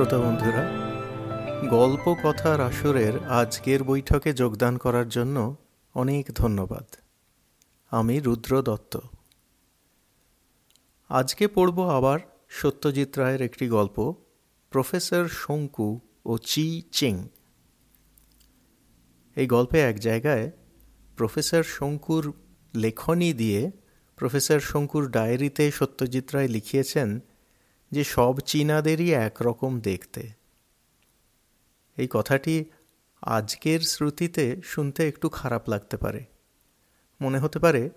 শ্রোতা 0.00 0.18
বন্ধুরা, 0.18 0.70
গল্প 1.70 2.16
কথার 2.24 2.60
আসরের 2.60 3.24
আজকের 3.24 3.84
বৈঠকে 3.84 4.32
যোগদান 4.32 4.78
করার 4.78 5.08
জন্য 5.08 5.56
অনেক 5.94 6.26
ধন্যবাদ। 6.34 6.94
আমি 7.90 8.20
রুদ্র 8.20 8.62
দত্ত। 8.62 8.98
আজকে 11.08 11.48
পড়ব 11.48 11.90
আবার 11.90 12.18
সত্যজিৎ 12.48 13.18
রায়ের 13.18 13.42
একটি 13.42 13.68
গল্প, 13.68 14.14
প্রফেসর 14.70 15.28
শঙ্কু 15.28 16.00
ও 16.24 16.38
চি 16.38 16.82
চিং। 16.92 17.28
এই 19.36 19.46
গল্পে 19.46 19.80
এক 19.80 20.00
জায়গায় 20.00 20.50
প্রফেসর 21.16 21.62
শঙ্কুর 21.62 22.32
লেখনী 22.74 23.32
দিয়ে 23.32 23.70
প্রফেসর 24.16 24.60
শঙ্কুর 24.60 25.10
ডায়েরিতে 25.10 25.70
সত্যজিৎ 25.70 26.30
রায় 26.34 26.48
লিখিয়েছেন 26.48 27.20
যে 27.90 28.04
সব 28.04 28.38
চীনাদেরই 28.38 29.12
একরকম 29.12 29.80
দেখতে। 29.80 30.30
এই 31.96 32.08
কথাটি 32.10 32.64
আজকের 33.22 33.80
শ্রুতিতে 33.80 34.60
শুনতে 34.64 35.08
একটু 35.08 35.28
খারাপ 35.28 35.70
লাগতে 35.70 35.96
পারে। 35.96 36.24
মনে 37.20 37.38
হতে 37.38 37.58
পারে 37.58 37.90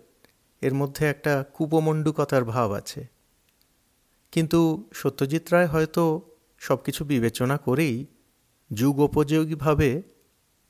এর 0.62 0.74
মধ্যে 0.74 1.06
একটা 1.06 1.46
কুপমণ্ডুকতার 1.54 2.44
ভাব 2.44 2.72
আছে। 2.72 3.08
কিন্তু 4.32 4.90
সত্যজিৎ 4.94 5.50
রায় 5.50 5.68
হয়তো 5.68 6.22
সব 6.60 6.84
কিছু 6.84 7.06
বিবেচনা 7.06 7.58
করেই 7.58 8.06
যুগ 8.74 9.00
উপযোগীভাবে 9.00 10.02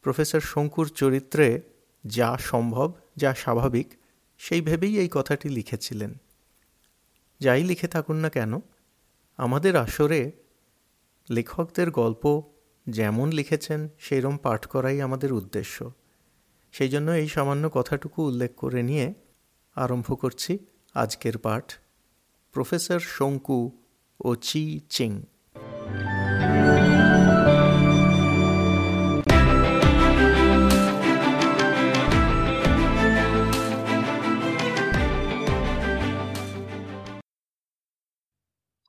প্রফেসর 0.02 0.40
শঙ্কুর 0.40 0.88
চরিত্রে 0.88 1.62
যা 2.06 2.38
সম্ভব, 2.38 2.94
যা 3.18 3.36
স্বাভাবিক, 3.36 3.88
সেই 4.38 4.62
ভেবেই 4.62 5.00
এই 5.00 5.10
কথাটি 5.12 5.50
লিখেছিলেন। 5.50 6.18
যাই 7.40 7.64
লিখে 7.64 7.88
থাকুন 7.88 8.16
না 8.16 8.30
কেন 8.30 8.60
আমাদের 9.38 9.76
আসরে 9.76 10.32
লেখকদের 11.32 11.92
গল্প 11.92 12.42
যেমন 12.90 13.32
লিখেছেন, 13.32 13.90
সেইরম 14.00 14.38
পাঠ 14.38 14.66
করাই 14.66 15.02
আমাদের 15.02 15.34
উদ্দেশ্য। 15.34 15.92
সেই 16.72 16.90
জন্য 16.90 17.12
এই 17.12 17.28
সামান্য 17.28 17.70
কথাটুকু 17.74 18.28
উল্লেখ 18.28 18.56
করে 18.56 18.84
নিয়ে 18.84 19.14
আরম্ভ 19.76 20.22
করছি 20.22 20.58
আজকের 20.94 21.38
পাঠ। 21.38 21.74
প্রফেসর 22.52 23.00
শঙ্কু 23.00 23.80
ও 24.20 24.36
চি 24.36 24.80
চিং। 24.90 25.22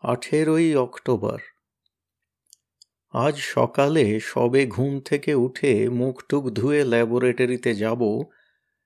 আঠেরোই 0.05 0.77
অক্টোবর। 0.77 1.41
আজ 3.15 3.35
সকালে 3.39 4.21
সবে 4.21 4.67
ঘুম 4.67 5.01
থেকে 5.01 5.35
উঠে 5.35 5.89
মুখটুক 5.89 6.45
ধুয়ে 6.51 6.81
ল্যাবরেটরিতে 6.85 7.75
যাব, 7.75 8.03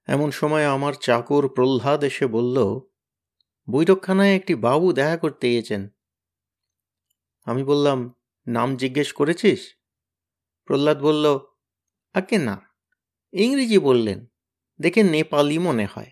এমন 0.09 0.31
সময় 0.31 0.67
আমার 0.67 0.95
চাকর 1.01 1.49
প্রহ্লাদ 1.49 2.01
এসে 2.05 2.27
বলল, 2.27 2.57
বৈঠকখানায় 3.69 4.37
একটি 4.37 4.55
বাবু 4.55 4.87
দেখা 4.93 5.17
করতে 5.17 5.47
গিয়েছেন। 5.51 5.83
আমি 7.47 7.65
বললাম, 7.65 7.99
নাম 8.47 8.69
জিজ্ঞেস 8.77 9.13
করেছিস? 9.13 9.61
প্রহ্লাদ 10.69 10.99
বলল 11.01 11.25
আকে 12.15 12.39
না, 12.39 12.57
ইংরেজি 13.33 13.79
বললেন, 13.79 14.19
দেখে 14.81 15.03
নেপালি 15.03 15.59
মনে 15.59 15.87
হয়। 15.87 16.11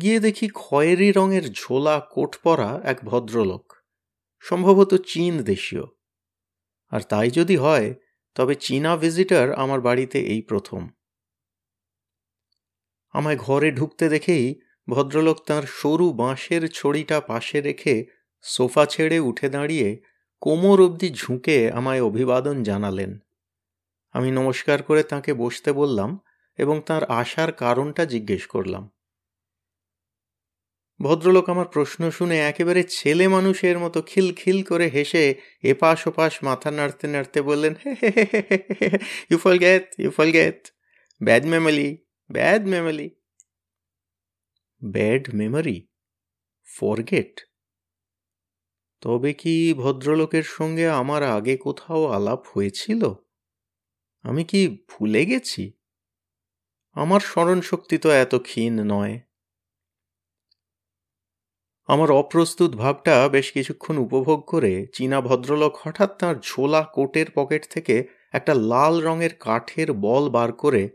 গিয়ে 0.00 0.20
দেখি 0.20 0.48
খয়েরি 0.54 1.12
রঙের 1.12 1.52
ঝোলা 1.52 2.00
কোট 2.00 2.36
পরা 2.42 2.80
এক 2.84 3.04
ভদ্রলোক, 3.04 3.72
সম্ভবত 4.38 4.94
চীন 4.94 5.42
দেশীয়। 5.42 5.84
আর 6.90 7.00
তাই 7.00 7.30
যদি 7.30 7.56
হয়, 7.56 7.94
তবে 8.34 8.54
চীনা 8.54 8.96
ভিজিটার 8.96 9.52
আমার 9.52 9.80
বাড়িতে 9.80 10.20
এই 10.20 10.42
প্রথম। 10.42 10.88
আমায় 13.12 13.36
ঘরে 13.36 13.70
ঢুকতে 13.70 14.08
দেখেই 14.08 14.60
ভদ্রলোক 14.88 15.44
তাঁর 15.44 15.62
সরু 15.62 16.12
বাঁশের 16.12 16.68
ছড়িটা 16.68 17.20
পাশে 17.20 17.60
রেখে 17.60 18.04
সোফা 18.42 18.86
ছেড়ে 18.86 19.18
উঠে 19.18 19.48
দাঁড়িয়ে 19.48 20.02
কোমর 20.40 20.80
অবধি 20.80 21.10
ঝুঁকে 21.10 21.70
আমায় 21.70 22.02
অভিবাদন 22.02 22.62
জানালেন। 22.62 23.18
আমি 24.12 24.30
নমস্কার 24.30 24.82
করে 24.82 25.02
তাকে 25.02 25.34
বসতে 25.34 25.72
বললাম 25.72 26.18
এবং 26.56 26.80
তার 26.86 27.04
আসার 27.04 27.52
কারণটা 27.52 28.04
জিজ্ঞেস 28.04 28.46
করলাম। 28.46 28.93
ভদ্রলোক 31.00 31.48
আমার 31.50 31.68
প্রশ্ন 31.68 32.10
শুনে 32.10 32.38
একেবারে 32.38 32.82
ছেলে 32.82 33.28
মানুষের 33.28 33.78
মতো 33.78 34.02
খিলখিল 34.02 34.62
করে 34.62 34.86
হেসে 34.88 35.34
এপাশ 35.62 36.06
ওপাশ 36.06 36.44
মাথা 36.44 36.70
নাড়তে 36.70 37.06
নাড়তে 37.06 37.42
বললেন 37.42 37.74
you 39.30 39.38
get 39.58 40.00
you 40.00 40.10
fall 40.10 40.30
get 40.32 40.66
bad 41.22 41.44
memory 41.44 41.98
bad 42.30 42.66
memory 42.66 43.10
bad 44.84 45.34
memory 45.34 45.86
forget 46.78 47.40
তবে 49.02 49.32
কি 49.32 49.74
ভদ্রলোকের 49.74 50.42
সঙ্গে 50.42 50.88
আমার 50.88 51.22
আগে 51.22 51.56
কোথাও 51.56 52.06
আলাপ 52.06 52.46
হয়েছিল? 52.46 53.14
আমি 54.22 54.44
কি 54.44 54.84
ভুলে 54.90 55.26
গেছি? 55.26 55.72
আমার 56.96 57.20
স্মরণশক্তি 57.20 57.98
তো 57.98 58.10
এত 58.10 58.34
ক্ষীণ 58.34 58.82
নয়। 58.82 59.20
আমার 61.84 62.10
অপ্রস্তুত 62.10 62.76
ভাবটা 62.76 63.28
বেশ 63.28 63.52
কিছুক্ষণ 63.52 63.98
উপভোগ 63.98 64.40
করে 64.46 64.86
চীনা 64.92 65.20
ভদ্রলোক 65.20 65.76
হঠাৎ 65.82 66.18
তাঁর 66.18 66.36
ঝোলা 66.42 66.82
কোটের 66.82 67.26
পকেট 67.34 67.68
থেকে 67.70 68.08
একটা 68.32 68.54
লাল 68.54 69.00
রঙের 69.00 69.34
কাঠের 69.34 69.92
বল 69.92 70.28
বার 70.28 70.52
করে 70.52 70.88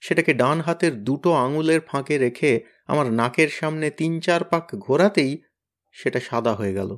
সেটাকে 0.00 0.34
ডান 0.34 0.60
হাতের 0.60 1.04
দুটো 1.04 1.32
আঙুলের 1.32 1.80
ফাঁকে 1.80 2.18
রেখে 2.18 2.60
আমার 2.86 3.12
নাকের 3.12 3.48
সামনে 3.48 3.90
তিন 3.90 4.20
চার 4.20 4.44
পাক 4.44 4.74
ঘোরাতেই 4.74 5.42
সেটা 5.92 6.20
সাদা 6.20 6.54
হয়ে 6.54 6.72
গেল। 6.72 6.96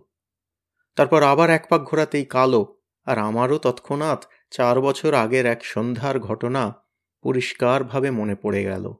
তারপর 0.97 1.23
আবার 1.23 1.51
এক 1.51 1.67
পাক 1.69 1.83
ঘোরাতেই 1.83 2.25
কালো 2.25 2.83
আর 3.05 3.19
আমারও 3.19 3.59
তৎক্ষণাৎ 3.59 4.27
চার 4.51 4.81
বছর 4.81 5.15
আগের 5.15 5.47
এক 5.47 5.65
সন্ধ্যার 5.65 6.21
ঘটনা 6.21 6.83
পরিষ্কারভাবে 7.23 8.11
মনে 8.11 8.35
পড়ে 8.35 8.65
গেল। 8.65 8.95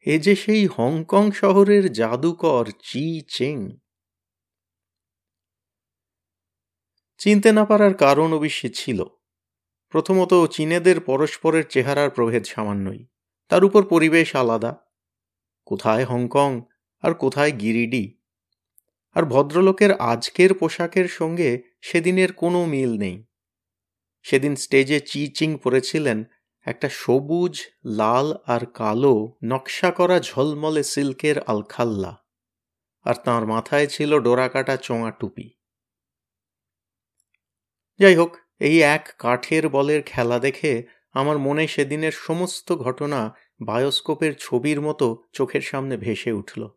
এ 0.00 0.18
যে 0.18 0.36
সেই 0.36 0.66
হংকং 0.66 1.30
শহরের 1.30 1.92
জাদুকর 1.92 2.70
চি 2.82 3.20
চেং। 3.28 3.70
চিনতে 7.18 7.52
না 7.52 7.64
পারার 7.64 7.94
কারণ 7.94 8.32
অবশ্যই 8.32 8.70
ছিল। 8.70 9.04
প্রথমত, 9.88 10.46
চীনেদের 10.46 11.00
পরস্পরের 11.00 11.64
চেহারার 11.68 12.10
প্রভেদ 12.10 12.44
সামান্যই। 12.44 13.06
তার 13.48 13.64
উপর 13.64 13.84
পরিবেশ 13.84 14.36
আলাদা। 14.36 14.76
কোথায় 15.64 16.04
হংকং 16.04 16.60
আর 17.00 17.14
কোথায় 17.14 17.52
গিরিডি? 17.52 18.18
আর 19.14 19.22
ভদ্রলোকের 19.22 19.92
আজকের 19.92 20.54
পোশাকের 20.54 21.08
সঙ্গে 21.08 21.62
সেদিনের 21.82 22.32
কোনো 22.32 22.64
মিল 22.64 22.98
নেই। 22.98 23.24
সেদিন 24.22 24.56
স্টেজে 24.56 25.00
চি 25.00 25.26
চিং 25.28 25.58
পরেছিলেন 25.58 26.24
একটা 26.66 26.88
সবুজ, 26.88 27.60
লাল 27.84 28.34
আর 28.46 28.66
কালো 28.66 29.36
নকশা 29.44 29.90
করা 29.90 30.20
ঝলমলে 30.20 30.82
সিল্কের 30.82 31.38
আলখাল্লা, 31.38 32.16
আর 33.04 33.14
তাঁর 33.24 33.46
মাথায় 33.46 33.86
ছিল 33.86 34.20
ডোরাকাটা 34.20 34.76
চোঙা 34.76 35.10
টুপি। 35.10 35.46
যাই 38.00 38.16
হোক, 38.16 38.36
এই 38.58 38.82
এক 38.82 39.14
কাঠের 39.18 39.68
বলের 39.68 40.02
খেলা 40.02 40.38
দেখে 40.38 40.82
আমার 41.12 41.38
মনে 41.38 41.66
সেদিনের 41.66 42.12
সমস্ত 42.12 42.72
ঘটনা 42.72 43.34
বায়োস্কোপের 43.60 44.34
ছবির 44.38 44.80
মতো 44.80 45.24
চোখের 45.32 45.60
সামনে 45.60 45.96
ভেসে 45.96 46.32
উঠল। 46.32 46.68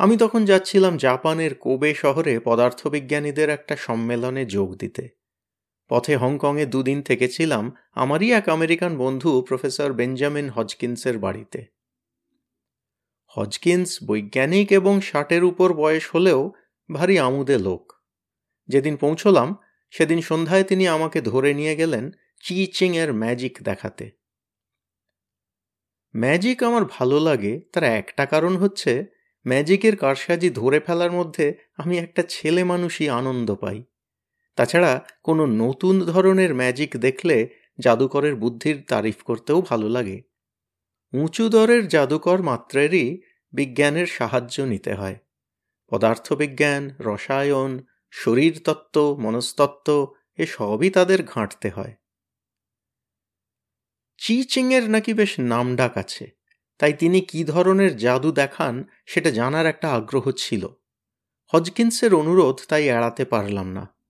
আমি 0.00 0.16
তখন 0.16 0.44
যাচ্ছিলাম 0.44 0.96
জাপানের 0.96 1.54
কোবে 1.58 1.94
শহরে 1.94 2.40
পদার্থবিজ্ঞানীদের 2.40 3.50
একটা 3.50 3.76
সম্মেলনে 3.76 4.44
যোগ 4.46 4.76
দিতে। 4.76 5.21
পথে 5.92 6.16
হংকংয়ে 6.16 6.66
দুদিন 6.66 7.02
থেকেছিলাম 7.02 7.72
আমারই 7.92 8.32
এক 8.32 8.48
আমেরিকান 8.48 8.98
বন্ধু 8.98 9.42
প্রফেসর 9.42 9.92
বেঞ্জামিন 9.92 10.48
হজকিন্সের 10.48 11.18
বাড়িতে। 11.18 11.66
হজকিন্স 13.26 14.04
বৈজ্ঞানিক 14.04 14.72
এবং 14.72 15.00
ষাটের 15.00 15.44
উপর 15.44 15.74
বয়স 15.74 16.10
হলেও 16.14 16.52
ভারী 16.92 17.18
আমুদে 17.18 17.58
লোক। 17.58 17.92
যেদিন 18.66 18.96
পৌঁছলাম, 18.96 19.56
সেদিন 19.90 20.20
সন্ধ্যায় 20.20 20.64
তিনি 20.64 20.88
আমাকে 20.88 21.20
ধরে 21.20 21.54
নিয়ে 21.54 21.76
গেলেন 21.76 22.10
চি 22.44 22.66
চিং 22.66 22.96
এর 22.96 23.12
ম্যাজিক 23.12 23.58
দেখাতে। 23.62 24.10
ম্যাজিক 26.16 26.62
আমার 26.62 26.82
ভালো 26.84 27.20
লাগে, 27.20 27.60
তার 27.72 27.84
একটা 27.84 28.26
কারণ 28.26 28.56
হচ্ছে 28.56 29.06
ম্যাজিকের 29.46 29.96
কারসাজি 29.96 30.50
ধরে 30.50 30.80
ফেলার 30.80 31.12
মধ্যে 31.12 31.54
আমি 31.76 31.98
একটা 31.98 32.22
ছেলে 32.28 32.64
মানুষই 32.64 33.08
আনন্দ 33.08 33.54
পাই। 33.54 33.84
তাছাড়া 34.54 35.06
কোনো 35.22 35.46
নতুন 35.46 36.00
ধরনের 36.00 36.54
ম্যাজিক 36.54 36.96
দেখলে 36.96 37.48
জাদুকরের 37.78 38.36
বুদ্ধির 38.36 38.84
তারিফ 38.88 39.22
করতেও 39.22 39.60
ভালো 39.60 39.88
লাগে। 39.88 40.22
উঁচু 41.12 41.48
দরের 41.48 41.88
জাদুকর 41.88 42.42
মাত্রেরই 42.42 43.22
বিজ্ঞানের 43.52 44.06
সাহায্য 44.06 44.62
নিতে 44.62 44.94
হয়। 44.94 45.16
পদার্থবিজ্ঞান, 45.88 46.90
রসায়ন, 47.00 47.86
শরীরতত্ত্ব, 48.10 49.16
মনস্তত্ত্ব, 49.20 50.14
এসবই 50.36 50.90
তাদের 50.90 51.22
ঘাঁটতে 51.22 51.70
হয়। 51.70 51.94
চি 54.18 54.44
চিংয়ের 54.44 54.90
নাকি 54.90 55.14
বেশ 55.14 55.40
নামডাক 55.40 55.96
আছে, 55.96 56.30
তাই 56.78 56.92
তিনি 56.92 57.20
কি 57.20 57.44
ধরনের 57.44 57.96
জাদু 57.96 58.32
দেখান 58.32 58.84
সেটা 59.06 59.30
জানার 59.30 59.66
একটা 59.66 59.88
আগ্রহ 59.92 60.30
ছিল। 60.30 60.68
হজকিন্সের 61.52 62.14
অনুরোধ 62.14 62.60
তাই 62.68 62.88
এড়াতে 62.88 63.24
পারলাম 63.24 63.68
না। 63.72 64.01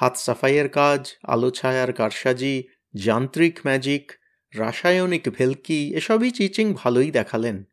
হাত 0.00 0.16
সাফাইয়ের 0.16 0.68
কাজ, 0.68 1.14
আলো 1.22 1.50
ছায়ার 1.50 1.92
কারসাজি, 1.92 2.62
যান্ত্রিক 2.94 3.58
ম্যাজিক 3.64 4.12
রাসায়নিক 4.56 5.28
ভেলকি, 5.28 5.94
এসবই 5.94 6.30
চিচিং 6.30 6.74
ভালোই 6.74 7.10
দেখালেন। 7.10 7.64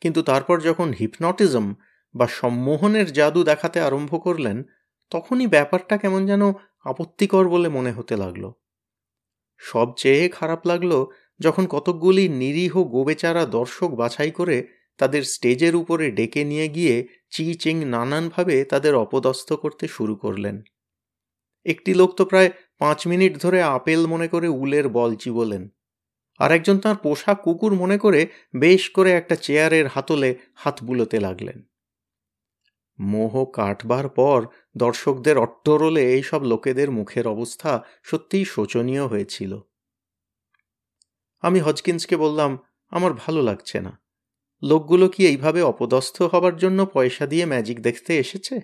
কিন্তু 0.00 0.22
তারপর 0.22 0.60
যখন 0.60 0.92
হিপনটিজম 0.92 1.74
বা 2.14 2.26
সম্মোহনের 2.26 3.12
জাদু 3.12 3.44
দেখাতে 3.44 3.80
আরম্ভ 3.80 4.22
করলেন, 4.22 4.62
তখনই 5.10 5.46
ব্যাপারটা 5.46 5.96
কেমন 5.96 6.26
যেন 6.26 6.52
আপত্তিকর 6.84 7.48
বলে 7.48 7.68
মনে 7.68 7.92
হতে 7.92 8.16
লাগল। 8.16 8.52
সবচেয়ে 9.58 10.28
খারাপ 10.28 10.66
লাগল 10.66 11.06
যখন 11.40 11.66
কতকগুলি 11.66 12.28
নিরীহ 12.28 12.82
গোবেচারা 12.82 13.46
দর্শক 13.46 13.90
বাছাই 13.94 14.30
করে 14.30 14.68
তাদের 14.98 15.22
স্টেজের 15.22 15.76
উপরে 15.76 16.10
ডেকে 16.10 16.44
নিয়ে 16.44 16.68
গিয়ে 16.68 17.08
চি 17.30 17.54
চিং 17.54 17.84
নানানভাবে 17.84 18.64
তাদের 18.64 18.94
অপদস্থ 18.94 19.52
করতে 19.52 19.88
শুরু 19.88 20.16
করলেন। 20.16 20.62
একটি 21.68 21.94
লোক 21.94 22.14
তো 22.14 22.24
প্রায় 22.24 22.50
পাঁচ 22.78 23.06
মিনিট 23.06 23.42
ধরে 23.42 23.62
আপেল 23.62 24.06
মনে 24.06 24.28
করে 24.28 24.48
উলের 24.48 24.88
বল 24.88 25.16
চিবোলেন। 25.16 25.68
আর 26.38 26.52
একজন 26.52 26.78
তাঁর 26.78 26.96
পোষা 26.96 27.34
কুকুর 27.34 27.74
মনে 27.74 27.98
করে 27.98 28.26
বেশ 28.56 28.90
করে 28.90 29.12
একটা 29.12 29.36
চেয়ারের 29.36 29.86
হাতলে 29.86 30.38
হাত 30.54 30.84
বুলোতে 30.84 31.20
লাগলেন। 31.20 31.62
মোহ 33.00 33.44
কাটবার 33.44 34.08
পর 34.08 34.46
দর্শকদের 34.76 35.38
অট্টরোলে 35.38 36.12
এইসব 36.12 36.42
লোকেদের 36.42 36.90
মুখের 36.90 37.28
অবস্থা 37.28 37.84
সত্যিই 38.02 38.44
শোচনীয় 38.44 39.06
হয়েছিল। 39.06 39.60
আমি 41.40 41.60
হজকিন্সকে 41.60 42.16
বললাম, 42.16 42.58
আমার 42.90 43.12
ভালো 43.12 43.42
লাগছে 43.42 43.80
না। 43.80 44.00
লোকগুলো 44.62 45.08
কি 45.08 45.26
এইভাবে 45.26 45.62
অপদস্থ 45.62 46.22
হবার 46.22 46.56
জন্য 46.56 46.86
পয়সা 46.86 47.26
দিয়ে 47.26 47.46
ম্যাজিক 47.46 47.80
দেখতে 47.80 48.18
এসেছে? 48.18 48.60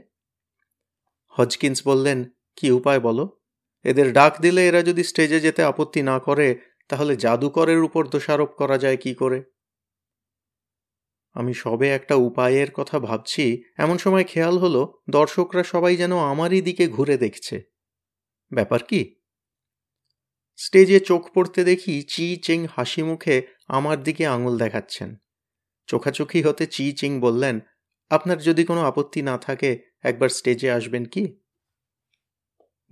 হজকিন্স 1.29 1.87
বললেন 1.87 2.25
কি 2.57 2.71
উপায় 2.71 3.01
বলো? 3.01 3.41
এদের 3.83 4.13
ডাক 4.13 4.41
দিলে 4.41 4.69
এরা 4.69 4.83
যদি 4.83 5.05
স্টেজে 5.05 5.41
যেতে 5.41 5.63
আপত্তি 5.63 6.03
না 6.03 6.19
করে, 6.19 6.61
তাহলে 6.89 7.17
জাদুকরের 7.17 7.79
উপর 7.79 8.07
দোষারোপ 8.07 8.49
করা 8.49 8.79
যায় 8.79 8.97
কি 8.97 9.15
করে? 9.15 9.43
আমি 11.33 11.55
সবে 11.55 11.89
একটা 11.89 12.15
উপায়ের 12.15 12.71
কথা 12.71 12.99
ভাবছি। 12.99 13.65
এমন 13.79 13.99
সময় 13.99 14.25
খেয়াল 14.25 14.59
হলো, 14.59 15.03
দর্শকরা 15.11 15.63
সবাই 15.63 15.97
যেন 15.97 16.19
আমারই 16.19 16.61
দিকে 16.61 16.89
ঘুরে 16.89 17.19
দেখছে। 17.19 17.63
ব্যাপার 18.53 18.83
কি? 18.83 19.15
স্টেজে 20.57 21.01
চোখ 21.01 21.31
পড়তে 21.35 21.65
দেখি 21.65 22.03
চি 22.03 22.37
চিং 22.37 22.67
হাসি 22.77 23.03
মুখে 23.03 23.47
আমার 23.69 24.03
দিকে 24.03 24.27
আঙুল 24.27 24.59
দেখাচ্ছেন। 24.59 25.17
চোখাচোখি 25.87 26.43
হতে 26.43 26.67
চি 26.67 26.93
চিং 26.93 27.21
বললেন, 27.21 27.61
আপনার 28.11 28.39
যদি 28.39 28.65
কোনো 28.65 28.83
আপত্তি 28.85 29.23
না 29.23 29.39
থাকে, 29.39 29.79
একবার 30.03 30.29
স্টেজে 30.29 30.71
আসবেন 30.71 31.05
কি? 31.05 31.44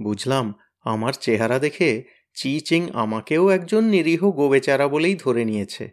বুঝলাম, 0.00 0.54
আমার 0.80 1.12
চেহারা 1.12 1.58
দেখে 1.58 2.04
চি 2.34 2.60
চিং 2.60 2.90
আমাকেও 2.94 3.48
একজন 3.48 3.84
নিরীহ 3.84 4.30
গোবেচারা 4.30 4.88
বলেই 4.88 5.14
ধরে 5.14 5.44
নিয়েছে। 5.44 5.90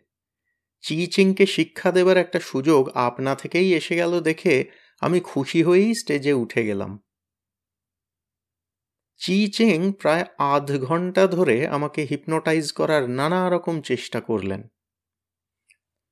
চি 0.81 1.07
চিংকে 1.07 1.45
শিক্ষা 1.45 1.91
দেবার 1.91 2.17
একটা 2.17 2.39
সুযোগ 2.39 2.89
আপনা 2.89 3.35
থেকেই 3.35 3.73
এসে 3.73 3.95
গেল 3.95 4.19
দেখে 4.19 4.65
আমি 4.99 5.19
খুশি 5.19 5.63
হয়েই 5.63 5.95
স্টেজে 5.95 6.33
উঠে 6.33 6.65
গেলাম। 6.65 6.99
চি 9.17 9.47
চিং 9.47 9.91
প্রায় 9.91 10.25
আধ 10.37 10.77
ঘণ্টা 10.77 11.27
ধরে 11.27 11.67
আমাকে 11.67 12.01
হিপনোটাইজ 12.05 12.71
করার 12.71 13.09
নানা 13.09 13.49
রকম 13.49 13.81
চেষ্টা 13.81 14.19
করলেন। 14.21 14.67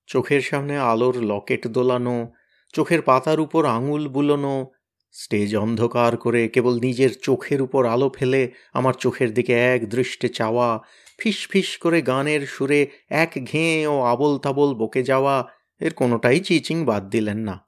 চোখের 0.07 0.42
সামনে 0.42 0.78
আলোর 0.78 1.16
লকেট 1.24 1.68
দোলানো, 1.68 2.31
চোখের 2.74 3.01
পাতার 3.01 3.39
উপর 3.39 3.66
আঙুল 3.66 4.07
বুলোনো 4.07 4.72
স্টেজ 5.12 5.56
অন্ধকার 5.56 6.18
করে 6.18 6.48
কেবল 6.48 6.80
নিজের 6.80 7.19
চোখের 7.19 7.62
উপর 7.62 7.86
আলো 7.86 8.09
ফেলে 8.09 8.51
আমার 8.74 8.94
চোখের 8.94 9.33
দিকে 9.33 9.54
এক 9.54 9.89
দৃষ্টে 9.89 10.30
চাওয়া, 10.30 10.80
ফিস 11.19 11.48
ফিস 11.48 11.77
করে 11.77 12.01
গানের 12.01 12.48
সুরে 12.48 12.88
এক 13.09 13.31
ঘেঁ 13.44 13.88
ও 13.88 14.01
আবল 14.04 14.38
তাবল 14.38 14.74
বকে 14.74 15.04
যাওয়া, 15.04 15.48
এর 15.80 15.94
কোনোটাই 15.94 16.39
চিচিং 16.39 16.86
বাদ 16.86 17.09
দিলেন 17.09 17.38
না। 17.38 17.68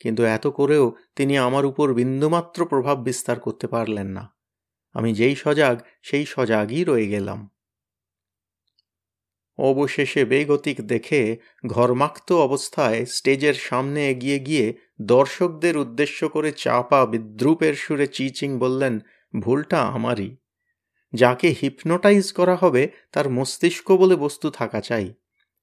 কিন্তু 0.00 0.24
এত 0.24 0.46
করেও 0.46 0.92
তিনি 1.16 1.38
আমার 1.38 1.64
উপর 1.66 1.94
বিন্দুমাত্র 1.94 2.66
প্রভাব 2.66 3.02
বিস্তার 3.02 3.40
করতে 3.40 3.66
পারলেন 3.66 4.06
না। 4.06 4.36
আমি 4.92 5.14
যেই 5.14 5.36
সজাগ, 5.36 5.80
সেই 6.02 6.26
সজাগই 6.26 6.84
রয়ে 6.84 7.08
গেলাম। 7.08 7.50
অবশেষে 9.60 10.24
বেগতিক 10.24 10.80
দেখে 10.80 11.36
ঘরমাক্ত 11.66 12.32
অবস্থায় 12.32 13.06
স্টেজের 13.06 13.54
সামনে 13.54 14.10
এগিয়ে 14.10 14.38
গিয়ে 14.38 14.74
দর্শকদের 15.02 15.78
উদ্দেশ্য 15.78 16.28
করে 16.28 16.52
চাপা 16.52 17.06
বিদ্রুপের 17.06 17.74
সুরে 17.74 18.06
চিচিং 18.06 18.58
বললেন, 18.58 19.00
ভুলটা 19.40 19.82
আমারই। 19.82 20.36
যাকে 21.12 21.54
হিপনোটাইজ 21.62 22.32
করা 22.32 22.56
হবে 22.56 22.88
তার 23.12 23.30
মস্তিষ্ক 23.30 23.92
বলে 23.92 24.16
বস্তু 24.16 24.50
থাকা 24.50 24.80
চাই। 24.80 25.14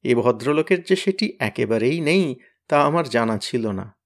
এ 0.04 0.16
ভদ্রলোকের 0.16 0.84
যে 0.84 0.96
সেটি 0.96 1.38
একেবারেই 1.40 2.02
নেই, 2.02 2.36
তা 2.68 2.82
আমার 2.84 3.10
জানা 3.10 3.38
ছিল 3.38 3.72
না। 3.72 3.98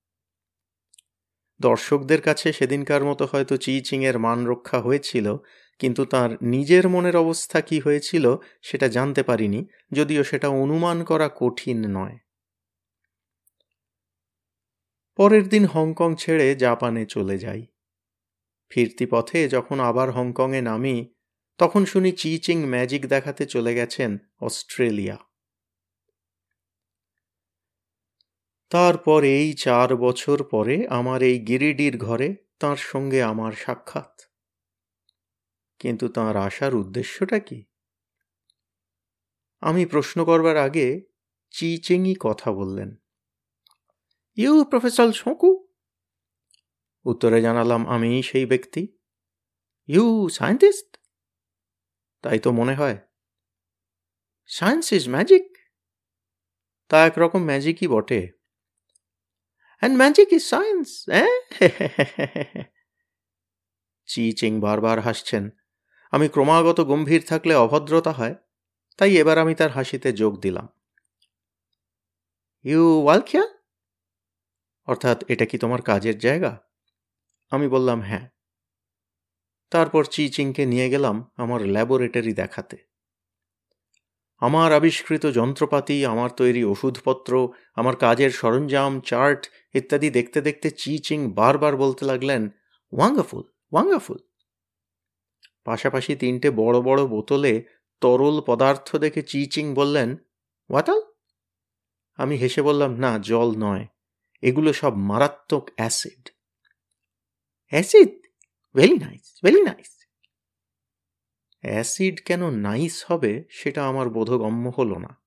দর্শকদের 1.59 2.21
কাছে 2.21 2.53
সেদিনকার 2.53 3.03
মতো 3.03 3.27
হয়তো 3.31 3.57
চিচিংয়ের 3.57 4.19
মান 4.19 4.47
রক্ষা 4.47 4.79
হয়েছিল 4.79 5.37
কিন্তু 5.81 6.05
তার 6.05 6.29
নিজের 6.41 6.89
মনের 6.89 7.15
অবস্থা 7.17 7.61
কি 7.61 7.79
হয়েছিল 7.79 8.35
সেটা 8.61 8.87
জানতে 8.87 9.23
পারিনি, 9.23 9.65
যদিও 9.91 10.23
সেটা 10.23 10.49
অনুমান 10.49 11.03
করা 11.03 11.29
কঠিন 11.35 11.85
নয়। 11.97 12.17
পরের 15.15 15.49
দিন 15.49 15.65
হংকং 15.65 16.15
ছেড়ে 16.15 16.55
জাপানে 16.55 17.05
চলে 17.05 17.37
যাই। 17.37 17.65
ফিরতি 18.69 19.05
পথে 19.05 19.49
যখন 19.49 19.79
আবার 19.79 20.11
হংকংয়ে 20.11 20.61
নামি, 20.61 21.13
তখন 21.57 21.85
শুনি 21.85 22.11
চিচিং 22.11 22.65
ম্যাজিক 22.65 23.07
দেখাতে 23.07 23.45
চলে 23.45 23.75
গেছেন 23.75 24.17
অস্ট্রেলিয়া। 24.41 25.17
তারপর 28.71 29.23
এই 29.23 29.53
চার 29.53 29.95
বছর 29.95 30.43
পরে 30.43 30.87
আমার 30.89 31.19
এই 31.21 31.39
গিরিডির 31.39 31.97
ঘরে 31.97 32.35
তার 32.59 32.77
সঙ্গে 32.77 33.23
আমার 33.23 33.51
সাক্ষাৎ। 33.51 34.30
কিন্তু 35.81 36.07
তাঁর 36.07 36.35
আসার 36.35 36.75
উদ্দেশ্যটা 36.75 37.39
কি? 37.39 37.65
আমি 39.59 39.85
প্রশ্ন 39.85 40.25
করবার 40.25 40.57
আগে 40.57 41.01
চি 41.49 41.77
চিচেঙি 41.77 42.15
কথা 42.19 42.51
বললেন। 42.51 42.95
ইউ, 44.35 44.63
প্রফেসর 44.63 45.13
শোকু 45.13 45.67
উত্তরে 47.05 47.41
জানালাম, 47.41 47.87
আমি 47.87 48.23
সেই 48.23 48.45
ব্যক্তি। 48.45 48.97
You, 49.87 50.29
scientist? 50.29 50.97
তাই 52.21 52.39
তো 52.39 52.51
মনে 52.51 52.75
হয়। 52.75 52.97
Science 54.47 54.93
is 54.93 55.09
magic. 55.09 55.57
তা 56.89 57.05
একরকম 57.05 57.43
ম্যাজিকই 57.43 57.87
বটে। 57.87 58.31
And 59.77 59.97
magic 59.97 60.33
is 60.33 60.43
science 60.43 61.05
Chi 64.05 64.31
Ching 64.37 64.59
বারবার 64.59 64.99
হাসছেন। 64.99 65.49
আমি 66.11 66.29
ক্রমাগত 66.29 66.81
গম্ভীর 66.81 67.25
থাকলে 67.27 67.55
অভদ্রতা 67.55 68.11
হয়, 68.11 68.35
তাই 68.97 69.17
এবার 69.17 69.37
আমি 69.37 69.55
তার 69.55 69.71
হাসিতে 69.71 70.13
যোগ 70.13 70.39
দিলাম। 70.39 70.67
ইউ 72.63 73.03
ওয়ালখিয়া? 73.03 73.47
অর্থাৎ 74.85 75.23
এটা 75.27 75.45
কি 75.45 75.57
তোমার 75.57 75.81
কাজের 75.81 76.19
জায়গা? 76.19 76.61
আমি 77.51 77.67
বললাম 77.67 78.01
হ্যাঁ। 78.01 78.29
তারপর 79.69 80.05
চি 80.05 80.29
চিংকে 80.29 80.65
নিয়ে 80.65 80.89
গেলাম 80.89 81.31
আমার 81.35 81.61
ল্যাবরেটরি 81.61 82.33
দেখাতে। 82.33 82.77
আমার 84.39 84.73
আবিষ্কৃত 84.73 85.25
যন্ত্রপাতি, 85.25 86.05
আমার 86.05 86.29
তৈরি 86.29 86.63
ওষুধপত্র, 86.63 87.49
আমার 87.75 87.95
কাজের 87.95 88.31
সরঞ্জাম, 88.31 89.01
চার্ট 89.01 89.49
ইত্যাদি 89.73 90.09
দেখতে 90.09 90.41
দেখতে 90.41 90.71
চি 90.71 90.97
চিং 90.97 91.31
বারবার 91.31 91.77
বলতে 91.77 92.05
লাগলেন, 92.05 92.49
ওয়াঙ্গাফুল 92.93 93.43
ওয়াঙ্গাফুল। 93.71 94.17
পাশাপাশি 95.63 96.15
তিনটে 96.15 96.51
বড় 96.51 96.81
বড় 96.81 97.07
বোতলে 97.07 97.63
তরল 98.01 98.41
পদার্থ 98.41 98.95
দেখে 98.95 99.21
চিচিং 99.21 99.73
বললেন 99.73 100.15
ওয়াটাল 100.69 101.01
আমি 102.13 102.35
হেসে 102.35 102.61
বললাম, 102.61 102.95
না, 102.95 103.19
জল 103.19 103.53
নয়। 103.57 103.87
এগুলো 104.41 104.73
সব 104.73 104.93
মারাত্মক 104.93 105.69
acid. 105.75 106.29
Acid? 107.67 108.27
Very 108.75 108.97
nice 108.97 109.39
very 109.43 109.61
nice. 109.61 110.07
Acid 111.59 112.25
কেন 112.25 112.49
নাইস 112.49 113.05
হবে 113.07 113.43
সেটা 113.49 113.87
আমার 113.87 114.09
বোধগম্য 114.09 114.71
হলো 114.77 114.99
না। 114.99 115.21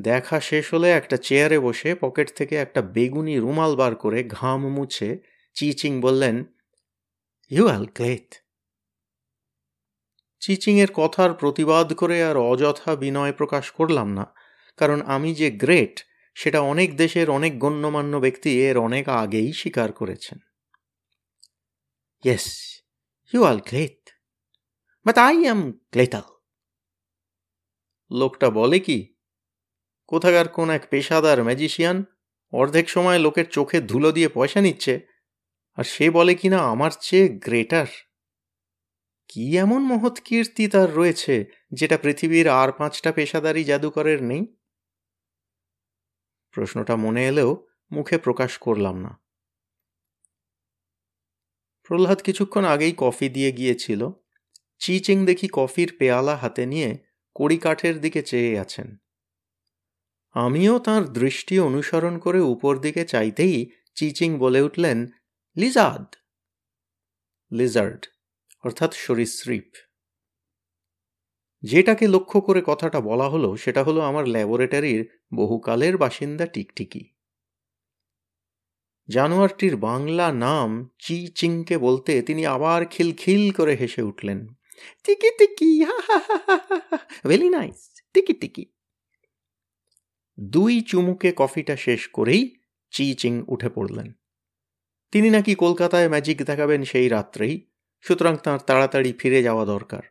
দেখা 0.00 0.40
শেষ 0.40 0.74
হলে 0.74 0.90
একটা 0.90 1.16
চেয়ারে 1.16 1.58
বসে 1.58 1.94
পকেট 1.94 2.36
থেকে 2.36 2.56
একটা 2.56 2.82
বেগুনি 2.82 3.38
রুমাল 3.38 3.76
বার 3.76 3.94
করে 3.94 4.24
ঘাম 4.24 4.68
মুছে 4.68 5.18
চিচিং 5.54 6.00
বললেন 6.00 6.44
ইউ 7.50 7.68
আল 7.68 7.86
ক্লেথ 7.86 8.34
চিচিংয়ের 10.40 10.90
কথার 10.94 11.34
প্রতিবাদ 11.34 11.92
করে 11.92 12.24
আর 12.24 12.36
অযথা 12.36 12.96
বিনয় 12.96 13.32
প্রকাশ 13.32 13.70
করলাম 13.70 14.12
না, 14.12 14.34
কারণ 14.76 15.02
আমি 15.02 15.34
যে 15.34 15.50
গ্রেট 15.50 16.00
সেটা 16.34 16.60
অনেক 16.60 16.96
দেশের 16.96 17.30
অনেক 17.30 17.58
গণ্যমান্য 17.58 18.16
ব্যক্তি 18.16 18.60
এর 18.60 18.78
অনেক 18.78 19.08
আগেই 19.08 19.52
স্বীকার 19.52 19.92
করেছেন। 19.92 20.38
Yes 22.24 22.46
you 23.32 23.44
are 23.44 23.56
great 23.56 24.10
but 25.04 25.18
I 25.18 25.44
am 25.44 25.72
গ্লেটাল 25.92 26.26
লোকটা 28.10 28.50
বলে 28.50 28.78
কি, 28.78 29.16
কোথাকার 30.06 30.48
কোন 30.48 30.70
এক 30.70 30.82
পেশাদার 30.90 31.42
ম্যাজিশিয়ান 31.42 32.04
অর্ধেক 32.52 32.88
সময় 32.88 33.18
লোকের 33.18 33.46
চোখে 33.50 33.80
ধুলো 33.80 34.12
দিয়ে 34.12 34.28
পয়সা 34.28 34.60
নিচ্ছে 34.60 35.07
আর 35.78 35.84
সে 35.84 36.10
বলে 36.10 36.34
কিনা 36.34 36.58
আমার 36.58 36.90
চেয়ে 37.00 37.28
গ্রেটার? 37.28 37.86
কি 39.28 39.58
এমন 39.58 39.82
মহৎ 39.82 40.20
কীর্তি 40.20 40.68
তার 40.68 40.94
রয়েছে, 40.94 41.44
যেটা 41.72 41.98
পৃথিবীর 41.98 42.48
আর 42.48 42.72
পাঁচটা 42.72 43.12
পেশাদারি 43.12 43.64
জাদুকরের 43.64 44.22
নেই? 44.22 44.56
প্রশ্নটা 46.50 46.96
মনে 46.96 47.28
এলেও 47.28 47.66
মুখে 47.92 48.18
প্রকাশ 48.18 48.58
করলাম 48.58 49.00
না। 49.00 49.20
প্রহ্লাদ 51.82 52.20
কিছুক্ষণ 52.20 52.64
আগেই 52.64 52.94
কফি 52.96 53.28
দিয়ে 53.28 53.52
গিয়েছিল। 53.52 54.10
চিচিং 54.78 55.26
দেখি 55.26 55.48
কফির 55.52 55.96
পেয়ালা 55.98 56.36
হাতে 56.36 56.66
নিয়ে 56.66 56.98
কড়ি 57.34 57.58
কাঠের 57.58 58.00
দিকে 58.00 58.22
চেয়ে 58.22 58.58
আছেন। 58.58 58.96
আমিও 60.30 60.78
তার 60.78 61.12
দৃষ্টি 61.12 61.58
অনুসরণ 61.58 62.18
করে 62.18 62.40
উপর 62.40 62.78
দিকে 62.78 63.04
চাইতেই 63.04 63.70
চিচিং 63.94 64.38
বলে 64.38 64.60
উঠলেন 64.60 65.06
লিজাদ 65.56 66.16
লিজার্ড 67.52 68.06
অর্থাৎ 68.64 68.94
সরীসৃপ 68.94 69.76
যেটাকে 71.62 72.08
লক্ষ্য 72.08 72.40
করে 72.40 72.62
কথাটা 72.66 73.00
বলা 73.00 73.28
হলো, 73.28 73.56
সেটা 73.56 73.82
হলো 73.82 74.00
আমার 74.00 74.28
ল্যাবরেটরির 74.28 75.24
বহুকালের 75.34 75.96
বাসিন্দা 75.96 76.46
টিকটিকি। 76.46 77.14
জানোয়ারটির 79.08 79.76
বাংলা 79.76 80.32
নাম 80.32 80.90
চি 80.98 81.26
চিংকে 81.26 81.78
বলতে 81.78 82.22
তিনি 82.22 82.46
আবার 82.46 82.86
খিলখিল 82.86 83.52
করে 83.52 83.74
হেসে 83.74 84.02
উঠলেন। 84.02 84.46
টিকি 85.04 85.30
টিকি 85.38 85.84
ভেরি 87.28 87.48
নাইস, 87.48 88.02
টিকি 88.14 88.32
টিকি। 88.32 88.66
দুই 90.40 90.80
চুমুকে 90.80 91.32
কফিটা 91.36 91.76
শেষ 91.76 92.08
করেই 92.08 92.56
চি 92.90 93.14
চিং 93.14 93.44
উঠে 93.48 93.68
পড়লেন। 93.68 94.17
তিনি 95.12 95.30
নাকি 95.30 95.54
কলকাতায় 95.54 96.08
ম্যাজিক 96.08 96.42
দেখাবেন 96.42 96.84
সেই 96.84 97.08
রাত্রেই, 97.08 97.70
সুতরাং 98.00 98.36
তাঁর 98.36 98.58
তাড়াতাড়ি 98.58 99.12
ফিরে 99.12 99.42
যাওয়া 99.42 99.64
দরকার। 99.64 100.02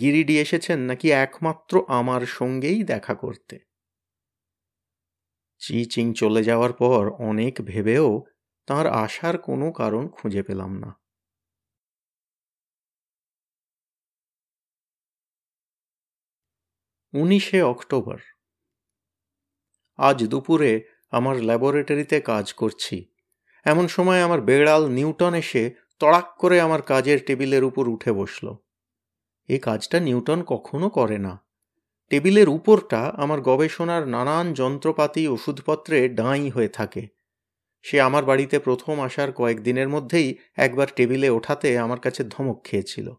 গিরিডি 0.00 0.40
এসেছেন 0.40 0.78
নাকি 0.80 1.10
একমাত্র 1.10 1.84
আমার 1.88 2.26
সঙ্গেই 2.26 2.82
দেখা 2.82 3.14
করতে? 3.14 3.58
চি 5.60 5.84
চিং 5.84 6.14
চলে 6.14 6.42
যাওয়ার 6.44 6.72
পর 6.72 7.10
অনেক 7.10 7.60
ভেবেও 7.64 8.22
তার 8.66 8.86
আসার 8.86 9.38
কোনো 9.38 9.72
কারণ 9.72 10.08
খুঁজে 10.08 10.42
পেলাম 10.42 10.78
না। 10.78 10.98
উনিশে 17.14 17.62
অক্টোবর। 17.62 18.18
আজ 19.98 20.24
দুপুরে 20.24 20.84
আমার 21.10 21.36
ল্যাবরেটরিতে 21.36 22.20
কাজ 22.20 22.52
করছি। 22.52 23.15
এমন 23.66 23.86
সময় 23.86 24.22
আমার 24.22 24.40
বেড়াল 24.40 24.88
নিউটন 24.88 25.34
এসে 25.34 25.70
তড়াক 25.98 26.26
করে 26.38 26.60
আমার 26.60 26.82
কাজের 26.82 27.18
টেবিলের 27.26 27.64
উপর 27.64 27.88
উঠে 27.88 28.12
বসল। 28.12 28.56
এই 29.48 29.58
কাজটা 29.58 30.00
নিউটন 30.00 30.42
কখনো 30.42 30.90
করে 30.90 31.18
না। 31.18 31.44
টেবিলের 32.10 32.48
উপরটা 32.48 33.00
আমার 33.16 33.40
গবেষণার 33.40 34.08
নানান 34.08 34.54
যন্ত্রপাতি 34.54 35.28
ওষুধপত্রে 35.28 36.08
ডাঁই 36.08 36.50
হয়ে 36.50 36.68
থাকে। 36.68 37.08
সে 37.82 38.00
আমার 38.00 38.24
বাড়িতে 38.24 38.58
প্রথম 38.58 39.00
আসার 39.00 39.32
কয়েকদিনের 39.32 39.88
মধ্যেই 39.88 40.36
একবার 40.56 40.86
টেবিলে 40.96 41.30
ওঠাতে 41.30 41.78
আমার 41.78 42.00
কাছে 42.00 42.24
ধমক 42.24 42.64
খেয়েছিল। 42.64 43.12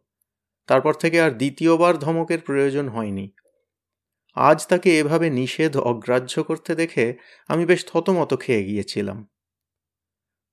তারপর 0.68 0.94
থেকে 0.94 1.22
আর 1.22 1.32
দ্বিতীয়বার 1.32 1.98
ধমকের 1.98 2.40
প্রয়োজন 2.40 2.90
হয়নি। 2.90 3.32
আজ 4.36 4.68
তাকে 4.68 5.00
এভাবে 5.00 5.30
নিষেধ 5.30 5.78
অগ্রাহ্য 5.78 6.44
করতে 6.44 6.76
দেখে 6.76 7.18
আমি 7.48 7.66
বেশ 7.66 7.86
থতমত 7.86 8.42
খেয়ে 8.42 8.64
গিয়েছিলাম। 8.64 9.30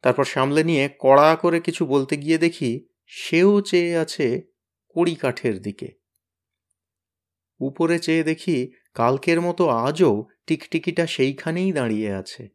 তারপর 0.05 0.25
সামলে 0.25 0.65
নিয়ে 0.65 0.91
কড়া 0.99 1.37
করে 1.37 1.61
কিছু 1.61 1.87
বলতে 1.87 2.17
গিয়ে 2.17 2.39
দেখি 2.39 2.87
সেও 3.07 3.61
চেয়ে 3.61 3.97
আছে 3.97 4.43
কড়ি 4.89 5.15
কাঠের 5.15 5.63
দিকে। 5.63 5.89
উপরে 7.61 7.99
চেয়ে 7.99 8.25
দেখি 8.25 8.73
কালকের 8.95 9.41
মতো 9.41 9.69
আজও 9.69 10.27
টিকটিকিটা 10.47 11.07
সেইখানেই 11.07 11.73
দাঁড়িয়ে 11.73 12.13
আছে। 12.13 12.49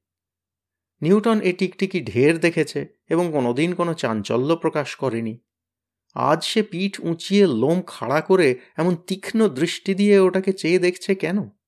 নিউটন 1.01 1.41
এ 1.41 1.53
টিকটিকি 1.53 2.01
ঢের 2.01 2.39
দেখেছে 2.39 2.87
এবং 3.09 3.31
কোনোদিন 3.31 3.75
কোনো 3.75 3.93
চাঞ্চল্য 3.93 4.55
প্রকাশ 4.55 4.95
করেনি। 4.95 5.37
আজ 6.15 6.43
সে 6.43 6.63
পিঠ 6.63 6.99
উঁচিয়ে 6.99 7.47
লোম 7.47 7.81
খাড়া 7.87 8.21
করে 8.21 8.59
এমন 8.77 8.95
তীক্ষ্ণ 9.07 9.47
দৃষ্টি 9.47 9.93
দিয়ে 9.93 10.19
ওটাকে 10.19 10.53
চেয়ে 10.53 10.79
দেখছে 10.79 11.15
কেন? 11.15 11.58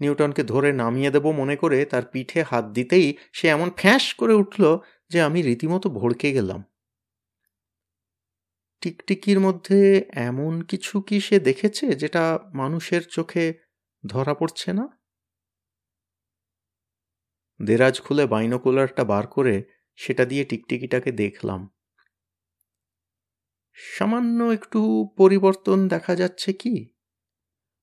নিউটনকে 0.00 0.42
ধরে 0.42 0.72
নামিয়ে 0.72 1.10
দেব 1.10 1.30
মনে 1.30 1.56
করে 1.56 1.84
তার 1.84 2.02
পিঠে 2.12 2.42
হাত 2.42 2.64
দিতেই 2.64 3.16
সে 3.32 3.48
এমন 3.48 3.70
ফ্যাঁস 3.76 4.14
করে 4.14 4.34
উঠল 4.34 4.78
যে 5.08 5.22
আমি 5.22 5.42
রীতিমতো 5.42 5.90
ভড়কে 5.90 6.32
গেলাম। 6.32 6.64
টিকটিকির 8.80 9.40
মধ্যে 9.40 10.04
এমন 10.12 10.60
কিছু 10.60 11.00
কি 11.00 11.20
সে 11.20 11.40
দেখেছে 11.40 11.94
যেটা 11.94 12.38
মানুষের 12.54 13.02
চোখে 13.08 13.54
ধরা 14.06 14.34
পড়ছে 14.34 14.72
না? 14.72 14.98
দেরাজ 17.62 18.00
খুলে 18.00 18.26
বাইনোকুলারটা 18.26 19.04
বার 19.04 19.26
করে 19.26 19.62
সেটা 19.96 20.24
দিয়ে 20.24 20.44
টিকটিকিটাকে 20.44 21.12
দেখলাম। 21.12 21.68
সামান্য 23.74 24.44
একটু 24.44 25.08
পরিবর্তন 25.16 25.88
দেখা 25.88 26.16
যাচ্ছে 26.16 26.52
কি? 26.52 26.88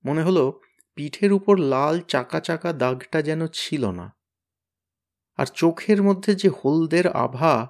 মনে 0.06 0.24
হলো 0.24 0.62
পিঠের 0.98 1.34
উপর 1.34 1.60
লাল 1.60 2.02
চাকা 2.02 2.40
চাকা 2.40 2.74
দাগটা 2.74 3.22
যেন 3.22 3.48
ছিল 3.48 3.92
না। 3.92 4.18
আর 5.38 5.46
চোখের 5.46 6.04
মধ্যে 6.04 6.36
যে 6.36 6.50
হলদের 6.50 7.08
আভা, 7.08 7.70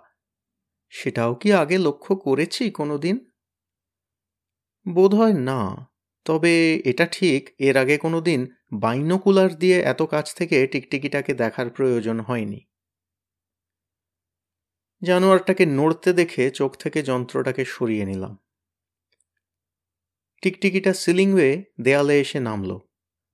সেটাও 0.90 1.36
কি 1.36 1.54
আগে 1.54 1.78
লক্ষ্য 1.78 2.16
করেছি 2.16 2.72
কোনো 2.72 2.90
কোনোদিন? 2.90 3.32
বোধহয় 4.94 5.34
না, 5.34 5.92
তবে 6.26 6.76
এটা 6.86 7.06
ঠিক, 7.06 7.50
এর 7.60 7.78
আগে 7.78 7.98
কোনো 7.98 8.22
দিন 8.22 8.48
বাইনোকুলার 8.74 9.56
দিয়ে 9.56 9.82
এত 9.82 10.02
কাছ 10.02 10.36
থেকে 10.36 10.68
টিকটিকিটাকে 10.68 11.34
দেখার 11.34 11.70
প্রয়োজন 11.70 12.20
হয়নি। 12.20 12.66
জানোয়ারটাকে 15.04 15.66
নড়তে 15.66 16.14
দেখে 16.14 16.52
চোখ 16.52 16.78
থেকে 16.78 17.04
যন্ত্রটাকে 17.04 17.66
সরিয়ে 17.66 18.06
নিলাম। 18.06 18.38
টিকটিকিটা 20.42 20.94
সিলিংওয়ে 20.94 21.64
দেয়ালে 21.82 22.22
এসে 22.22 22.40
নামল। 22.40 22.78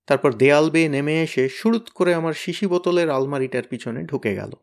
তারপর 0.08 0.34
দেয়াল 0.34 0.70
বেয়ে 0.70 0.90
নেমে 0.90 1.22
এসে 1.22 1.50
সুরুত 1.50 1.90
করে 1.90 2.14
আমার 2.14 2.34
শিশি 2.34 2.68
বোতলের 2.68 3.10
আলমারিটার 3.10 3.64
পিছনে 3.70 4.04
ঢুকে 4.04 4.36
গেল। 4.36 4.56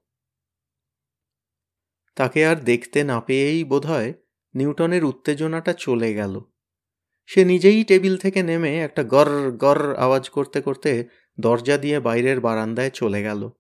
তাকে 2.16 2.46
আর 2.46 2.56
দেখতে 2.56 3.04
না 3.04 3.20
পেয়েই 3.20 3.64
বোধহয় 3.64 4.12
নিউটনের 4.54 5.04
উত্তেজনাটা 5.04 5.72
চলে 5.72 6.14
গেল। 6.14 6.40
সে 7.26 7.44
নিজেই 7.44 7.84
টেবিল 7.84 8.16
থেকে 8.16 8.42
নেমে 8.42 8.78
একটা 8.78 9.04
গর 9.04 9.50
গর 9.50 9.94
আওয়াজ 9.94 10.30
করতে 10.30 10.60
করতে 10.60 11.08
দরজা 11.40 11.76
দিয়ে 11.78 12.00
বাইরের 12.00 12.40
বারান্দায় 12.40 12.90
চলে 12.90 13.22
গেল। 13.22 13.50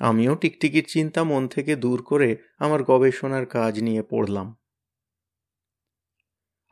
আমিও 0.00 0.34
টিকটিকির 0.34 0.84
চিন্তা 0.88 1.24
মন 1.24 1.48
থেকে 1.48 1.76
দূর 1.76 2.02
করে 2.02 2.36
আমার 2.58 2.82
গবেষণার 2.82 3.46
কাজ 3.46 3.82
নিয়ে 3.82 4.02
পড়লাম। 4.02 4.56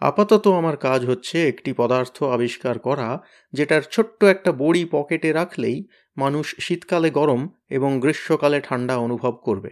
আপাতত 0.01 0.49
আমার 0.49 0.77
কাজ 0.77 1.07
হচ্ছে 1.07 1.49
একটি 1.49 1.73
পদার্থ 1.73 2.23
আবিষ্কার 2.23 2.79
করা, 2.79 3.27
যেটার 3.53 3.83
ছোট্ট 3.83 4.25
একটা 4.25 4.53
বড়ি 4.53 4.85
পকেটে 4.91 5.33
রাখলেই 5.33 5.89
মানুষ 6.17 6.55
শীতকালে 6.61 7.11
গরম 7.11 7.49
এবং 7.69 8.01
গ্রীষ্মকালে 8.01 8.61
ঠান্ডা 8.61 8.97
অনুভব 8.97 9.31
করবে। 9.31 9.71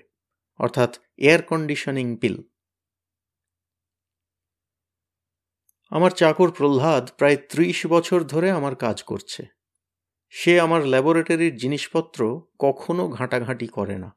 অর্থাৎ 0.58 0.98
এয়ার 1.16 1.42
কন্ডিশনিং 1.42 2.16
পিল 2.16 2.42
আমার 5.90 6.10
চাকর 6.10 6.50
প্রহ্লাদ 6.50 7.10
প্রায় 7.18 7.36
ত্রিশ 7.36 7.86
বছর 7.86 8.22
ধরে 8.22 8.50
আমার 8.50 8.74
কাজ 8.74 9.02
করছে। 9.02 9.46
সে 10.28 10.60
আমার 10.60 10.86
ল্যাবরেটরির 10.86 11.56
জিনিসপত্র 11.56 12.40
কখনো 12.58 13.08
ঘাঁটাঘাঁটি 13.08 13.66
করে 13.66 13.98
না। 13.98 14.16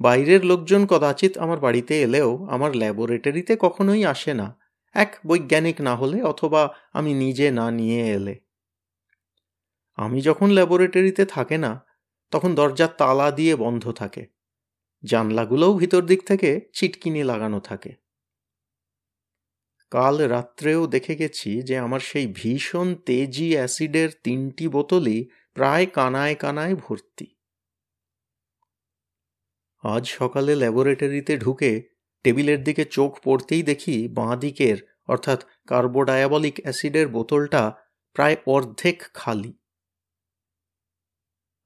বাইরের 0.00 0.44
লোকজন 0.44 0.86
কদাচিৎ 0.86 1.38
আমার 1.38 1.60
বাড়িতে 1.60 2.02
এলেও 2.02 2.46
আমার 2.50 2.76
ল্যাবরেটরিতে 2.76 3.56
কখনোই 3.60 4.04
আসে 4.04 4.34
না। 4.34 4.61
এক 4.94 5.18
বৈজ্ঞানিক 5.26 5.80
না 5.80 5.96
হলে 5.96 6.22
অথবা 6.22 6.76
আমি 6.92 7.14
নিজে 7.14 7.50
না 7.50 7.70
নিয়ে 7.70 8.10
এলে। 8.10 8.40
আমি 9.96 10.20
যখন 10.20 10.50
ল্যাবরেটরিতে 10.50 11.24
থাকে 11.24 11.58
না, 11.58 11.86
তখন 12.30 12.54
দরজা 12.54 12.86
তালা 12.86 13.30
দিয়ে 13.30 13.56
বন্ধ 13.56 13.92
থাকে। 13.92 14.26
জানলাগুলোও 15.04 15.74
ভিতর 15.74 16.02
দিক 16.02 16.26
থেকে 16.26 16.70
চিটকিনি 16.72 17.24
লাগানো 17.24 17.60
থাকে। 17.60 17.94
কাল 19.90 20.18
রাত্রেও 20.18 20.86
দেখে 20.86 21.16
গেছি 21.16 21.62
যে 21.62 21.78
আমার 21.78 22.00
সেই 22.00 22.26
ভীষণ 22.26 22.94
তেজি 22.94 23.54
অ্যাসিডের 23.54 24.10
তিনটি 24.22 24.68
বোতলই 24.68 25.28
প্রায় 25.54 25.86
কানায় 25.86 26.34
কানায় 26.34 26.74
ভর্তি। 26.76 27.26
আজ 29.82 30.08
সকালে 30.08 30.56
ল্যাবরেটরিতে 30.56 31.38
ঢুকে 31.38 31.91
টেবিলের 32.22 32.64
দিকে 32.64 32.84
চোখ 32.84 33.20
পড়তেই 33.24 33.62
দেখি 33.62 34.08
বাঁ 34.08 34.36
দিকের 34.36 34.76
অর্থাৎ 35.06 35.44
কার্বোডায়াবলিক 35.66 36.60
অ্যাসিডের 36.62 37.08
বোতলটা 37.08 37.72
প্রায় 38.12 38.36
অর্ধেক 38.46 39.02
খালি। 39.14 39.52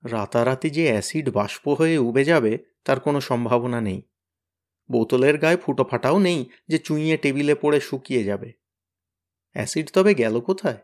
রাতারাতি 0.04 0.70
যে 0.70 0.84
অ্যাসিড 0.90 1.28
বাষ্প 1.28 1.68
হয়ে 1.68 1.98
উবে 1.98 2.24
যাবে, 2.24 2.58
তার 2.84 3.00
কোনো 3.00 3.20
সম্ভাবনা 3.20 3.80
নেই। 3.80 4.02
বোতলের 4.90 5.38
গায়ে 5.38 5.56
ফুটো 5.56 5.84
ফাটাও 5.84 6.18
নেই 6.18 6.50
যে 6.68 6.78
চুইয়ে 6.78 7.16
টেবিলে 7.16 7.54
পড়ে 7.54 7.80
শুকিয়ে 7.80 8.24
যাবে। 8.24 8.52
অ্যাসিড 9.52 9.90
তবে 9.92 10.14
গেল 10.14 10.40
কোথায়? 10.40 10.78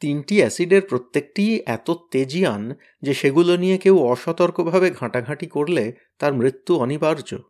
তিনটি 0.00 0.36
অ্যাসিডের 0.38 0.82
প্রত্যেকটি 0.82 1.62
এত 1.66 1.90
তেজিয়ান 2.10 2.74
যে 3.02 3.14
সেগুলো 3.14 3.56
নিয়ে 3.56 3.78
কেউ 3.78 3.98
অসতর্কভাবে 3.98 4.90
ঘাঁটাঘাঁটি 4.90 5.46
করলে 5.46 5.92
তার 6.18 6.32
মৃত্যু 6.32 6.76
অনিবার্য। 6.76 7.49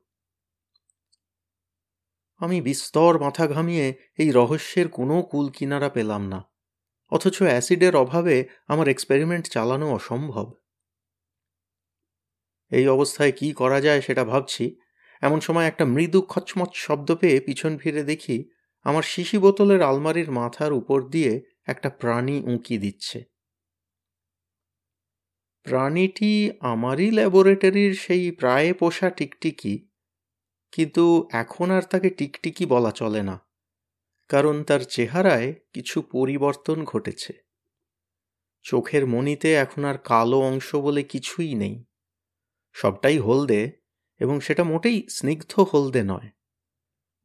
আমি 2.41 2.61
বিস্তর 2.61 3.21
মাথা 3.21 3.47
ঘামিয়ে 3.47 3.95
এই 4.19 4.31
রহস্যের 4.31 4.89
কোনো 4.89 5.23
কুল 5.23 5.51
কিনারা 5.51 5.89
পেলাম 5.89 6.29
না। 6.29 6.45
অথচ 7.11 7.43
অ্যাসিডের 7.43 7.97
অভাবে 7.97 8.49
আমার 8.69 8.89
এক্সপেরিমেন্ট 8.89 9.49
চালানো 9.51 9.95
অসম্ভব। 9.95 10.55
এই 12.71 12.89
অবস্থায় 12.89 13.33
কি 13.33 13.53
করা 13.53 13.81
যায় 13.81 14.01
সেটা 14.01 14.25
ভাবছি। 14.25 14.77
এমন 15.23 15.41
সময় 15.41 15.67
একটা 15.67 15.85
মৃদু 15.85 16.23
খচমচ 16.23 16.69
শব্দ 16.75 17.15
পেয়ে 17.15 17.41
পিছন 17.41 17.79
ফিরে 17.79 18.03
দেখি, 18.03 18.51
আমার 18.83 19.03
শিশি 19.03 19.39
বোতলের 19.39 19.83
আলমারির 19.83 20.31
মাথার 20.31 20.73
উপর 20.73 21.09
দিয়ে 21.09 21.43
একটা 21.67 21.91
প্রাণী 21.91 22.43
উঁকি 22.47 22.79
দিচ্ছে। 22.79 23.25
প্রাণীটি 25.63 26.51
আমারই 26.61 27.11
ল্যাবরেটরির 27.11 27.95
সেই 27.95 28.31
প্রায় 28.31 28.75
পোষা 28.75 29.11
টিকটিকি। 29.11 29.90
কিন্তু 30.73 31.05
এখন 31.33 31.69
আর 31.71 31.83
তাকে 31.83 32.09
টিকটিকি 32.11 32.65
বলা 32.67 32.93
চলে 32.93 33.23
না, 33.23 33.37
কারণ 34.31 34.57
তার 34.65 34.83
চেহারায় 34.85 35.49
কিছু 35.73 35.97
পরিবর্তন 36.03 36.79
ঘটেছে। 36.85 37.33
চোখের 38.65 39.05
মনিতে 39.07 39.49
এখন 39.55 39.83
আর 39.85 39.97
কালো 40.05 40.39
অংশ 40.41 40.69
বলে 40.77 41.03
কিছুই 41.03 41.53
নেই। 41.55 41.75
সবটাই 42.77 43.19
হলদে 43.19 43.63
এবং 44.21 44.37
সেটা 44.41 44.63
মোটেই 44.65 44.99
স্নিগ্ধ 45.09 45.53
হলদে 45.61 46.03
নয়, 46.03 46.29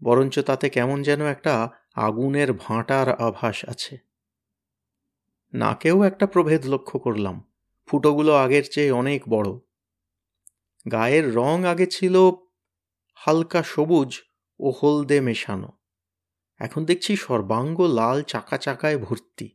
বরঞ্চ 0.01 0.35
তাতে 0.39 0.67
কেমন 0.69 0.97
যেন 1.03 1.21
একটা 1.25 1.53
আগুনের 1.97 2.49
ভাঁটার 2.53 3.07
আভাস 3.19 3.57
আছে। 3.69 3.93
নাকেও 5.53 5.97
একটা 6.03 6.25
প্রভেদ 6.27 6.61
লক্ষ্য 6.65 6.97
করলাম, 6.99 7.35
ফুটোগুলো 7.87 8.31
আগের 8.35 8.65
চেয়ে 8.71 8.91
অনেক 8.91 9.21
বড়। 9.29 9.49
গায়ের 10.85 11.25
রং 11.35 11.57
আগে 11.65 11.87
ছিল 11.87 12.15
হালকা 13.15 13.63
সবুজ 13.63 14.19
ও 14.59 14.71
হলদে 14.71 15.21
মেশানো। 15.21 15.71
এখন 16.59 16.85
দেখছি 16.85 17.15
সর্বাঙ্গ 17.15 17.81
লাল 17.81 18.23
চাকা 18.23 18.57
চাকায় 18.57 18.97
ভর্তি। 18.97 19.49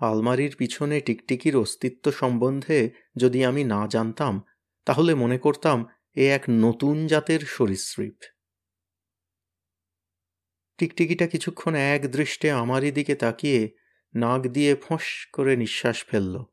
আলমারির 0.00 0.56
পিছনে 0.56 1.00
টিকটিকির 1.00 1.56
অস্তিত্ব 1.56 2.10
সম্বন্ধে 2.10 2.90
যদি 3.16 3.44
আমি 3.44 3.64
না 3.64 3.86
জানতাম, 3.86 4.42
তাহলে 4.84 5.14
মনে 5.14 5.38
করতাম 5.38 5.86
এ 6.14 6.30
এক 6.30 6.42
নতুন 6.50 7.06
জাতের 7.06 7.40
সরীসৃপ। 7.40 8.16
টিকটিকিটা 10.78 11.26
কিছুক্ষণ 11.26 11.74
এক 11.74 12.10
দৃষ্টে 12.10 12.50
আমারই 12.50 12.90
দিকে 12.90 13.14
তাকিয়ে 13.14 13.70
নাক 14.14 14.40
দিয়ে 14.40 14.76
ফোঁস 14.76 15.28
করে 15.32 15.56
নিঃশ্বাস 15.56 16.04
ফেলল। 16.04 16.44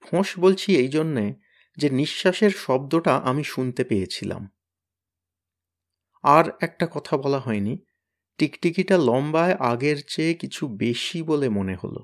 ফোঁস 0.00 0.38
বলছি 0.38 0.76
এই 0.76 0.88
জন্যে 0.88 1.47
যে 1.78 1.90
নিঃশ্বাসের 1.90 2.50
শব্দটা 2.50 3.16
আমি 3.16 3.44
শুনতে 3.44 3.84
পেয়েছিলাম। 3.84 4.42
আর 6.24 6.44
একটা 6.60 6.86
কথা 6.90 7.16
বলা 7.16 7.38
হয়নি, 7.38 7.78
টিকটিকিটা 8.38 8.98
লম্বায় 8.98 9.54
আগের 9.54 9.96
চেয়ে 10.08 10.34
কিছু 10.34 10.68
বেশি 10.68 11.22
বলে 11.22 11.48
মনে 11.48 11.76
হলো। 11.76 12.00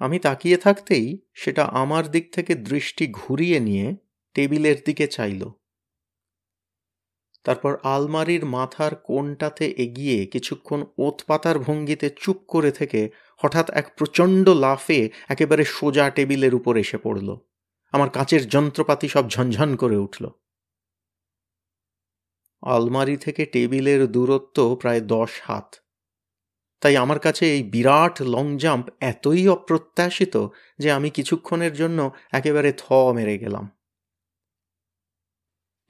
আমি 0.00 0.18
তাকিয়ে 0.18 0.56
থাকতেই 0.56 1.06
সেটা 1.34 1.64
আমার 1.64 2.10
দিক 2.10 2.32
থেকে 2.32 2.54
দৃষ্টি 2.54 3.06
ঘুরিয়ে 3.12 3.60
নিয়ে 3.60 3.96
টেবিলের 4.34 4.76
দিকে 4.86 5.06
চাইল। 5.06 5.42
তারপর 7.42 7.76
আলমারির 7.82 8.44
মাথার 8.44 8.94
কোণটাতে 8.94 9.66
এগিয়ে 9.66 10.26
কিছুক্ষণ 10.26 10.84
ওত 10.98 11.22
পাতার 11.26 11.58
ভঙ্গিতে 11.58 12.10
চুপ 12.16 12.36
করে 12.48 12.72
থেকে 12.72 13.10
হঠাৎ 13.36 13.70
এক 13.70 13.94
প্রচণ্ড 13.96 14.48
লাফে 14.48 15.10
একেবারে 15.28 15.64
সোজা 15.64 16.10
টেবিলের 16.10 16.54
উপর 16.54 16.76
এসে 16.76 16.98
পড়ল। 16.98 17.36
আমার 17.92 18.10
কাচের 18.10 18.48
যন্ত্রপাতি 18.48 19.08
সব 19.08 19.28
ঝনঝন 19.28 19.76
করে 19.76 19.96
উঠল। 19.96 20.30
আলমারি 22.62 23.16
থেকে 23.16 23.46
টেবিলের 23.46 24.12
দূরত্ব 24.12 24.76
প্রায় 24.80 25.00
দশ 25.00 25.40
হাত। 25.42 25.76
তাই 26.80 26.96
আমার 26.96 27.18
কাছে 27.18 27.52
এই 27.54 27.62
বিরাট 27.62 28.22
লং 28.22 28.58
জাম্প 28.58 28.88
এতই 29.00 29.48
অপ্রত্যাশিত 29.48 30.46
যে 30.78 30.92
আমি 30.92 31.10
কিছুক্ষণের 31.10 31.72
জন্য 31.72 32.10
একেবারে 32.32 32.72
থ 32.72 32.92
মেরে 32.92 33.38
গেলাম। 33.38 33.68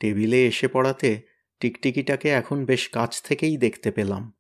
টেবিলে 0.01 0.47
এসে 0.47 0.69
পড়াতে 0.69 1.30
টিকটিকিটাকে 1.61 2.29
এখন 2.29 2.65
বেশ 2.65 2.89
কাছ 2.89 3.23
থেকেই 3.23 3.57
দেখতে 3.57 3.91
পেলাম। 3.91 4.33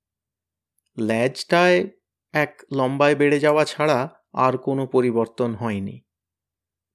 ল্যাজটায় 0.98 1.88
এক 2.32 2.62
লম্বায় 2.72 3.14
বেড়ে 3.14 3.40
যাওয়া 3.40 3.64
ছাড়া 3.64 4.14
আর 4.32 4.58
কোনো 4.58 4.86
পরিবর্তন 4.86 5.54
হয়নি। 5.54 6.00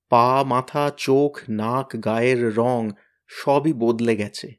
পা, 0.09 0.43
মাথা, 0.43 0.91
চোখ, 0.97 1.39
নাক, 1.49 2.05
গায়ের 2.05 2.57
রং 2.57 2.89
সবই 3.27 3.73
বদলে 3.73 4.15
গেছে। 4.15 4.53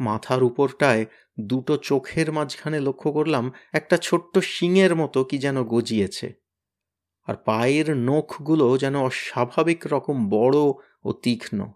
মাথার 0.00 0.42
উপরটায় 0.42 1.06
দুটো 1.40 1.76
চোখের 1.76 2.32
মাঝখানে 2.32 2.80
লক্ষ্য 2.80 3.12
করলাম 3.12 3.52
একটা 3.72 3.96
ছোট্ট 3.96 4.38
শিঙের 4.38 4.96
মতো 4.96 5.24
কি 5.24 5.38
যেন 5.38 5.64
গজিয়েছে। 5.64 6.32
আর 7.26 7.36
পায়ের 7.36 7.96
নখগুলো 7.96 8.78
যেন 8.78 8.96
অস্বাভাবিক 8.96 9.86
রকম 9.86 10.28
বড় 10.28 10.58
ও 11.04 11.12
তীক্ষ্ণ। 11.12 11.72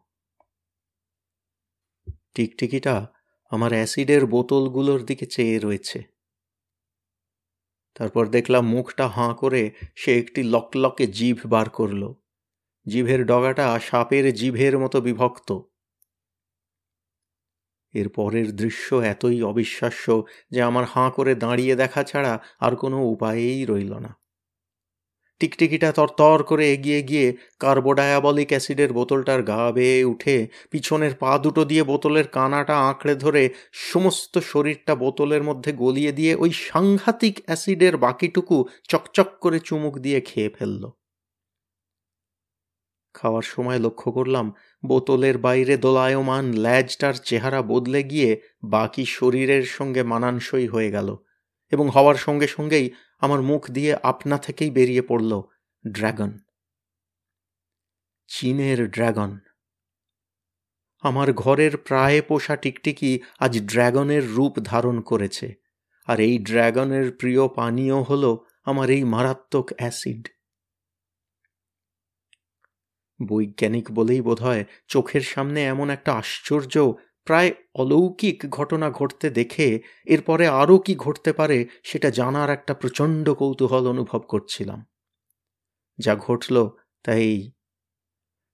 টিকটিকিটা 2.37 2.97
আমার 3.53 3.73
অ্যাসিডের 3.73 4.27
বোতলগুলোর 4.27 5.01
দিকে 5.05 5.27
চেয়ে 5.27 5.59
রয়েছে। 5.59 5.99
তারপর 7.95 8.25
দেখলাম 8.27 8.65
মুখটা 8.67 9.07
হাঁ 9.09 9.33
করে 9.35 9.63
সে 9.97 10.11
একটি 10.19 10.41
লকলকে 10.43 11.05
জিভ 11.07 11.37
বার 11.47 11.69
করল। 11.69 12.03
জিভের 12.87 13.21
ডগাটা 13.27 13.67
সাপের 13.81 14.35
জিভের 14.35 14.79
মতো 14.79 15.01
বিভক্ত। 15.01 15.51
এর 17.95 18.09
পরের 18.09 18.49
দৃশ্য 18.57 18.95
এতই 18.95 19.43
অবিশ্বাস্য 19.43 20.23
যে 20.51 20.61
আমার 20.63 20.85
হাঁ 20.85 21.11
করে 21.11 21.35
দাঁড়িয়ে 21.35 21.75
দেখা 21.77 22.03
ছাড়া 22.03 22.33
আর 22.61 22.77
কোনো 22.77 22.99
উপায়েই 23.05 23.65
রইল 23.65 23.93
না। 23.99 24.13
টিকটিকিটা 25.41 25.93
তরতর 25.93 26.43
করে 26.43 26.65
এগিয়ে 26.73 27.03
গিয়ে 27.03 27.37
কার্বোডায়াবলিক 27.61 28.49
অ্যাসিডের 28.49 28.93
বোতলটার 28.93 29.43
গা 29.43 29.73
বেয়ে 29.73 30.05
উঠে 30.05 30.49
পিছনের 30.71 31.15
পা 31.15 31.39
দুটো 31.39 31.65
দিয়ে 31.65 31.83
বোতলের 31.83 32.29
কানাটা 32.29 32.77
আঁকড়ে 32.89 33.15
ধরে 33.15 33.43
সমস্ত 33.73 34.39
শরীরটা 34.39 34.95
বোতলের 34.95 35.43
মধ্যে 35.43 35.73
গলিয়ে 35.73 36.13
দিয়ে 36.13 36.35
ওই 36.35 36.53
সাংঘাতিক 36.53 37.35
অ্যাসিডের 37.47 37.97
বাকিটুকু 37.97 38.57
চকচক 38.89 39.29
করে 39.41 39.59
চুমুক 39.61 39.99
দিয়ে 39.99 40.21
খেয়ে 40.21 40.49
ফেলল। 40.49 40.83
খাওয়ার 43.15 43.43
সময় 43.43 43.79
লক্ষ্য 43.79 44.13
করলাম, 44.13 44.53
বোতলের 44.87 45.39
বাইরে 45.39 45.77
দোলায়মান 45.77 46.53
ল্যাজটার 46.53 47.15
চেহারা 47.15 47.63
বদলে 47.63 48.03
গিয়ে 48.03 48.41
বাকি 48.65 49.05
শরীরের 49.05 49.65
সঙ্গে 49.65 50.03
মানানসই 50.03 50.67
হয়ে 50.67 50.91
গেল। 50.91 51.17
এবং 51.71 51.89
হওয়ার 51.89 52.15
সঙ্গে 52.17 52.47
সঙ্গেই 52.47 52.93
আমার 53.19 53.43
মুখ 53.43 53.71
দিয়ে 53.71 53.97
আপনা 54.03 54.39
থেকেই 54.39 54.71
বেরিয়ে 54.71 55.03
পড়ল 55.03 55.43
ড্র্যাগন 55.93 56.39
চীনের 58.29 58.91
ড্র্যাগন 58.91 59.39
আমার 61.03 61.33
ঘরের 61.33 61.77
প্রায় 61.77 62.23
পোষা 62.23 62.57
টিকটিকি 62.57 63.21
আজ 63.39 63.59
ড্র্যাগনের 63.67 64.25
রূপ 64.31 64.59
ধারণ 64.59 65.01
করেছে, 65.01 65.55
আর 66.07 66.21
এই 66.21 66.39
ড্র্যাগনের 66.39 67.13
প্রিয় 67.13 67.49
পানীয় 67.49 68.03
হল 68.03 68.25
আমার 68.65 68.91
এই 68.91 69.05
মারাত্মক 69.05 69.73
অ্যাসিড। 69.77 70.29
বৈজ্ঞানিক 73.29 73.91
বলেই 73.91 74.21
বোধহয় 74.21 74.65
চোখের 74.89 75.21
সামনে 75.23 75.65
এমন 75.65 75.91
একটা 75.91 76.13
আশ্চর্য 76.13 76.75
প্রায় 77.27 77.55
অলৌকিক 77.75 78.47
ঘটনা 78.51 78.91
ঘটতে 78.91 79.31
দেখে 79.31 79.81
এরপরে 80.07 80.47
আরও 80.47 80.79
কি 80.79 80.95
ঘটতে 80.97 81.33
পারে 81.33 81.67
সেটা 81.85 82.11
জানার 82.11 82.51
একটা 82.51 82.75
প্রচণ্ড 82.75 83.31
কৌতূহল 83.31 83.89
অনুভব 83.89 84.19
করছিলাম। 84.19 84.87
যা 85.99 86.17
ঘটল 86.17 86.71
তাই 87.03 87.53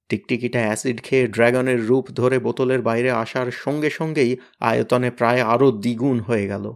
টিকটিকিটা 0.08 0.58
অ্যাসিড 0.58 1.02
খেয়ে 1.02 1.26
ড্র্যাগনের 1.26 1.86
রূপ 1.86 2.10
ধরে 2.10 2.38
বোতলের 2.38 2.82
বাইরে 2.82 3.10
আসার 3.10 3.50
সঙ্গে 3.50 3.90
সঙ্গেই 3.90 4.36
আয়তনে 4.60 5.10
প্রায় 5.10 5.42
আরও 5.42 5.70
দ্বিগুণ 5.72 6.20
হয়ে 6.20 6.46
গেল। 6.46 6.74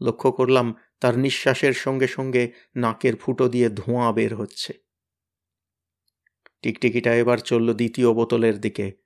লক্ষ্য 0.00 0.32
করলাম 0.32 0.74
তার 1.00 1.18
নিঃশ্বাসের 1.18 1.72
সঙ্গে 1.72 2.06
সঙ্গে 2.06 2.52
নাকের 2.76 3.16
ফুটো 3.16 3.48
দিয়ে 3.48 3.68
ধোঁয়া 3.68 4.12
বের 4.12 4.36
হচ্ছে। 4.36 4.72
টিকটিকিটা 6.62 7.14
এবার 7.14 7.38
চলল 7.38 7.74
দ্বিতীয় 7.74 8.12
বোতলের 8.12 8.60
দিকে। 8.60 8.99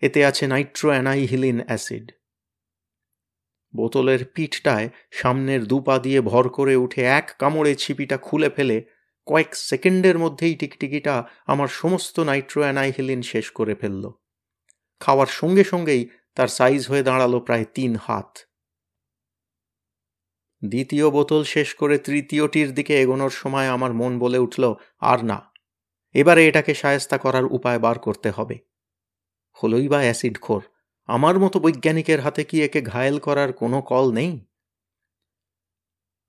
এতে 0.00 0.24
আছে 0.24 0.46
নাইট্রো 0.46 0.90
অ্যানাইহিলিন 0.90 1.64
অ্যাসিড। 1.66 2.12
বোতলের 3.74 4.24
পিঠটায় 4.24 4.88
সামনের 5.10 5.66
দুপা 5.66 5.98
দিয়ে 5.98 6.20
ভর 6.20 6.48
করে 6.48 6.76
উঠে 6.76 7.02
এক 7.02 7.34
কামড়ে 7.38 7.74
ছিপিটা 7.74 8.16
খুলে 8.16 8.50
ফেলে 8.50 8.84
কয়েক 9.26 9.54
সেকেন্ডের 9.54 10.18
মধ্যেই 10.18 10.54
টিকটিকিটা 10.54 11.28
আমার 11.46 11.68
সমস্ত 11.68 12.20
নাইট্রো 12.20 12.62
অ্যানাইহিলিন 12.62 13.22
শেষ 13.22 13.50
করে 13.50 13.74
ফেলল। 13.74 14.10
খাওয়ার 15.00 15.26
সঙ্গে 15.26 15.64
সঙ্গেই 15.64 16.08
তার 16.34 16.48
সাইজ 16.48 16.88
হয়ে 16.88 17.02
দাঁড়াল 17.02 17.40
প্রায় 17.40 17.64
তিন 17.74 17.96
হাত। 17.96 18.38
দ্বিতীয় 20.62 21.10
বোতল 21.10 21.44
শেষ 21.44 21.74
করে 21.74 21.98
তৃতীয়টির 21.98 22.74
দিকে 22.74 23.00
এগোনোর 23.00 23.30
সময় 23.30 23.68
আমার 23.68 23.92
মন 23.92 24.18
বলে 24.18 24.38
উঠল, 24.38 24.74
আর 25.00 25.24
না, 25.24 25.52
এবারে 26.14 26.48
এটাকে 26.48 26.74
সায়স্তা 26.74 27.18
করার 27.18 27.44
উপায় 27.44 27.78
বার 27.78 27.98
করতে 27.98 28.30
হবে। 28.30 28.58
হলই 29.62 29.88
বা 29.88 29.98
অ্যাসিড 29.98 30.40
খোর। 30.40 30.62
আমার 31.06 31.38
মতো 31.38 31.60
বৈজ্ঞানিকের 31.60 32.20
হাতে 32.20 32.44
কি 32.44 32.64
একে 32.64 32.82
ঘায়েল 32.82 33.18
করার 33.18 33.52
কোনো 33.52 33.82
কল 33.82 34.12
নেই? 34.12 34.46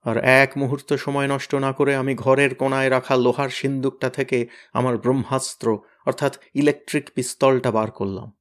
আর 0.05 0.17
এক 0.17 0.51
মুহূর্ত 0.57 0.93
সময় 0.93 1.27
নষ্ট 1.27 1.55
না 1.55 1.71
করে 1.71 1.95
আমি 1.95 2.15
ঘরের 2.15 2.55
কোনায় 2.55 2.89
রাখা 2.89 3.15
লোহার 3.15 3.49
সিন্দুকটা 3.49 4.09
থেকে 4.09 4.47
আমার 4.73 4.97
ব্রহ্মাস্ত্র, 4.97 5.79
অর্থাৎ 6.05 6.37
ইলেকট্রিক 6.53 7.09
পিস্তলটা 7.15 7.71
বার 7.71 7.91
করলাম। 7.91 8.37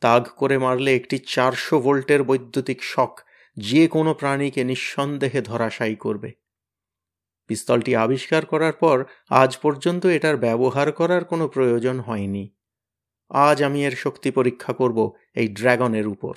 তাগ 0.00 0.24
করে 0.24 0.58
মারলে 0.58 0.96
একটি 0.96 1.18
চারশো 1.18 1.80
ভোল্টের 1.80 2.22
বৈদ্যুতিক 2.22 2.82
শখ 2.82 3.20
যে 3.56 3.88
কোনো 3.88 4.14
প্রাণীকে 4.14 4.64
নিঃসন্দেহে 4.64 5.42
ধরাশায়ী 5.42 5.94
করবে। 5.94 6.32
পিস্তলটি 7.46 7.96
আবিষ্কার 7.96 8.46
করার 8.46 8.72
পর 8.72 9.04
আজ 9.28 9.58
পর্যন্ত 9.58 10.06
এটার 10.06 10.36
ব্যবহার 10.36 10.92
করার 10.92 11.24
কোনো 11.24 11.48
প্রয়োজন 11.48 12.00
হয়নি। 12.00 12.54
আজ 13.32 13.62
আমি 13.62 13.86
এর 13.86 13.96
শক্তি 13.96 14.30
পরীক্ষা 14.30 14.72
করব 14.72 15.12
এই 15.34 15.48
ড্র্যাগনের 15.48 16.06
উপর। 16.06 16.34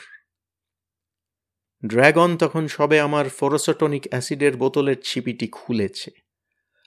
ড্র্যাগন 1.86 2.38
তখন 2.38 2.67
সবে 2.67 2.99
আমার 2.99 3.29
ফোরোসোটনিক 3.29 4.08
অ্যাসিডের 4.10 4.58
বোতলের 4.58 4.95
ছিপিটি 5.03 5.47
খুলেছে। 5.47 6.12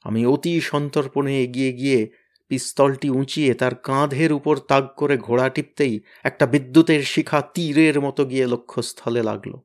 আমি 0.02 0.26
অতি 0.26 0.60
সন্তর্পণে 0.60 1.42
এগিয়ে 1.42 1.72
গিয়ে 1.72 2.10
পিস্তলটি 2.48 3.10
উঁচিয়ে 3.10 3.54
তার 3.54 3.74
কাঁধের 3.74 4.32
উপর 4.32 4.56
তাগ 4.58 4.88
করে 4.96 5.18
ঘোড়া 5.18 5.48
টিপতেই 5.48 6.00
একটা 6.24 6.46
বিদ্যুতের 6.46 7.02
শিখা 7.02 7.42
তীরের 7.42 8.00
মতো 8.00 8.24
গিয়ে 8.24 8.46
লক্ষ্যস্থলে 8.46 9.22
লাগল। 9.22 9.58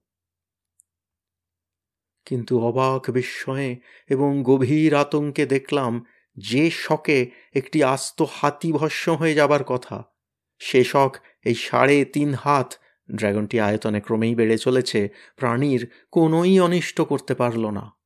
কিন্তু 2.26 2.60
অবাক 2.60 3.12
বিস্ময়ে 3.12 3.78
এবং 4.10 4.44
গভীর 4.44 4.96
আতঙ্কে 4.96 5.46
দেখলাম 5.46 6.06
যে 6.38 6.72
শকে 6.72 7.32
একটি 7.54 7.84
আস্ত 7.84 8.24
হাতি 8.32 8.74
ভস্য 8.74 9.12
হয়ে 9.12 9.34
যাবার 9.34 9.64
কথা। 9.64 10.13
শখ 10.60 11.18
এই 11.46 11.56
সাড়ে 11.56 12.06
তিন 12.06 12.34
হাত। 12.34 12.74
ড্রাগনটি 13.16 13.60
আয়তনে 13.60 14.02
ক্রমেই 14.02 14.36
বেড়ে 14.36 14.58
চলেছে। 14.58 15.10
প্রাণীর 15.36 15.92
কোনোই 16.12 16.60
অনিষ্ট 16.60 17.02
করতে 17.02 17.36
পারল 17.36 17.70
না। 17.70 17.98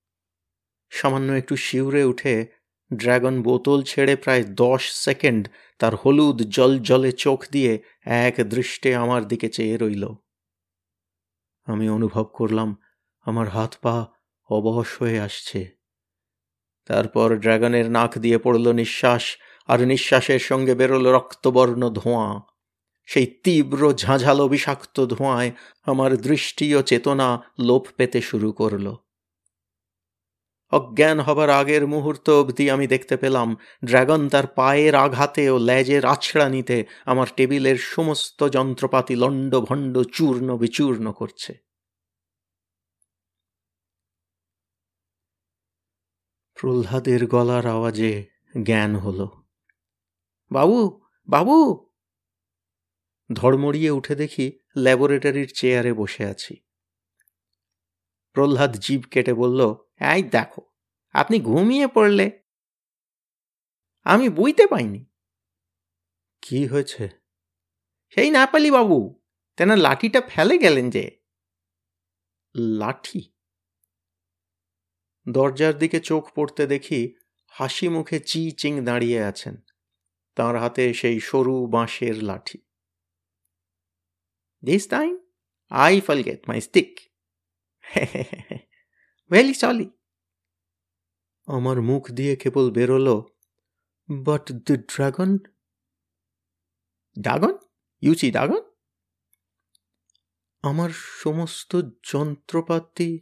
সামান্য 0.90 1.34
একটু 1.34 1.56
শিউরে 1.56 2.04
উঠে 2.04 2.48
ড্রাগন 2.96 3.42
বোতল 3.42 3.84
ছেড়ে 3.84 4.16
প্রায় 4.16 4.44
দশ 4.44 4.92
সেকেন্ড 4.92 5.50
তার 5.80 5.96
হলুদ 5.96 6.42
জল 6.42 6.80
জলে 6.80 7.12
চোখ 7.12 7.46
দিয়ে 7.52 7.80
এক 8.06 8.36
দৃষ্টে 8.44 8.96
আমার 8.96 9.28
দিকে 9.28 9.50
চেয়ে 9.50 9.78
রইল। 9.78 10.08
আমি 11.66 11.90
অনুভব 11.90 12.24
করলাম 12.24 12.78
আমার 13.26 13.50
হাত 13.50 13.76
পা 13.82 14.08
অবশ 14.50 15.02
হয়ে 15.02 15.20
আসছে। 15.20 15.78
তারপর 16.86 17.38
ড্রাগনের 17.38 17.92
নাক 17.92 18.18
দিয়ে 18.18 18.38
পড়ল 18.38 18.72
নিঃশ্বাস। 18.72 19.38
আর 19.68 19.88
নিঃশ্বাসের 19.88 20.40
সঙ্গে 20.40 20.76
বেরোল 20.76 21.14
রক্তবর্ণ 21.14 21.90
ধোঁয়া। 21.90 22.42
সেই 23.06 23.26
তীব্র, 23.26 23.94
ঝাঁঝালো, 23.94 24.48
বিষাক্ত 24.48 25.06
ধোঁয়ায় 25.06 25.52
আমার 25.86 26.18
দৃষ্টি 26.18 26.76
ও 26.76 26.82
চেতনা 26.82 27.44
লোপ 27.60 27.88
পেতে 27.98 28.22
শুরু 28.22 28.52
করল। 28.52 28.96
অজ্ঞান 30.72 31.20
হবার 31.20 31.50
আগের 31.50 31.88
মুহূর্ত 31.88 32.30
অবধি 32.30 32.70
আমি 32.70 32.88
দেখতে 32.88 33.18
পেলাম, 33.18 33.58
ড্রাগন 33.86 34.30
তার 34.30 34.48
পায়ের 34.48 34.96
আঘাতে 34.96 35.50
ও 35.50 35.58
লেজের 35.58 36.06
আছড়া 36.06 36.50
নিতে 36.50 36.86
আমার 37.06 37.28
টেবিলের 37.36 37.78
সমস্ত 37.78 38.50
যন্ত্রপাতি 38.50 39.16
লণ্ড 39.16 39.60
ভণ্ড 39.62 40.02
চূর্ণ 40.02 40.58
বিচূর্ণ 40.58 41.12
করছে। 41.12 41.68
প্রহ্লাদের 46.54 47.28
গলার 47.28 47.66
আওয়াজে 47.66 48.26
জ্ঞান 48.66 48.96
হল। 48.96 49.47
বাবু 50.52 51.02
বাবু। 51.28 51.88
ধড়মড়িয়ে 53.34 53.90
উঠে 53.90 54.16
দেখি 54.16 54.60
ল্যাবরেটরির 54.78 55.54
চেয়ারে 55.56 55.94
বসে 55.94 56.26
আছি। 56.26 56.56
প্রহ্লাদ 58.32 58.78
জীব 58.78 59.02
কেটে 59.12 59.34
বলল 59.34 59.76
এই 60.16 60.24
দেখো 60.24 60.62
আপনি 61.14 61.40
ঘুমিয়ে 61.40 61.88
পড়লে? 61.88 62.44
আমি 64.04 64.30
বুঝতে 64.30 64.68
পাইনি। 64.68 65.06
কি 66.42 66.66
হয়েছে? 66.66 67.10
সেই 68.10 68.32
না 68.32 68.46
পালি 68.46 68.72
বাবু 68.72 69.20
তেনা 69.58 69.76
লাঠিটা 69.76 70.22
ফেলে 70.22 70.58
গেলেন 70.58 70.90
যে। 70.90 71.20
লাঠি? 72.56 73.34
দরজার 75.30 75.78
দিকে 75.78 76.00
চোখ 76.00 76.32
পড়তে 76.36 76.68
দেখি 76.68 77.16
হাসি 77.48 77.88
মুখে 77.90 78.20
চি 78.20 78.52
চিং 78.52 78.86
দাঁড়িয়ে 78.86 79.24
আছেন। 79.24 79.58
তার 80.38 80.56
হাতে 80.58 80.94
সেই 80.94 81.20
সরু 81.20 81.68
বাঁশের 81.68 82.24
লাঠি। 82.24 82.58
This 84.64 84.84
time, 84.88 85.18
I 85.72 86.02
forget 86.10 86.40
my 86.50 86.62
stick. 86.62 86.94
Very 89.32 89.54
sorry. 89.54 89.86
আমার 91.46 91.82
মুখ 91.82 92.12
দিয়ে 92.12 92.36
কেবল 92.36 92.72
বেরোলো 92.72 93.16
বাট 94.10 94.52
দ্য 94.52 94.76
ড্রাগন 94.78 95.38
ড্রাগন 97.22 97.58
ইউচি 98.02 98.32
ড্রাগন 98.32 98.62
আমার 100.62 100.90
সমস্ত 101.24 101.82
যন্ত্রপাতি 102.04 103.20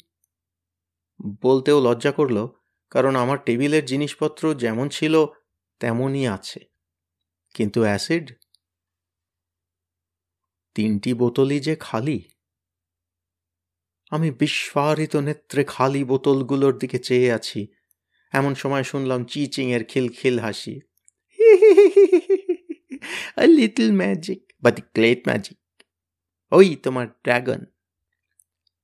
বলতেও 1.41 1.79
লজ্জা 1.79 2.11
করল 2.11 2.47
কারণ 2.89 3.15
আমার 3.15 3.43
টেবিলের 3.43 3.85
জিনিসপত্র 3.85 4.53
যেমন 4.53 4.89
ছিল 4.89 5.25
তেমনই 5.79 6.27
আছে। 6.27 6.74
কিন্তু 7.55 7.81
অ্যাসিড? 7.81 8.31
তিনটি 10.75 11.13
বোতলই 11.13 11.59
যে 11.59 11.75
খালি। 11.75 12.23
আমি 14.11 14.31
বিস্ফারিত 14.31 15.15
নেত্রে 15.15 15.63
খালি 15.63 16.03
বোতলগুলোর 16.03 16.77
দিকে 16.77 16.99
চেয়ে 16.99 17.31
আছি। 17.31 17.67
এমন 18.31 18.55
সময় 18.55 18.83
শুনলাম 18.83 19.25
চিচিং 19.25 19.71
এর 19.71 19.83
খিলখিল 19.83 20.39
হাসি। 20.39 20.79
লিটল 23.47 23.91
ম্যাজিক 23.91 24.53
বা 24.61 24.71
দি 24.71 24.81
গ্লেট 24.81 25.27
ম্যাজিক 25.27 25.83
ওই 26.51 26.75
তোমার 26.75 27.07
ড্রাগন। 27.07 27.65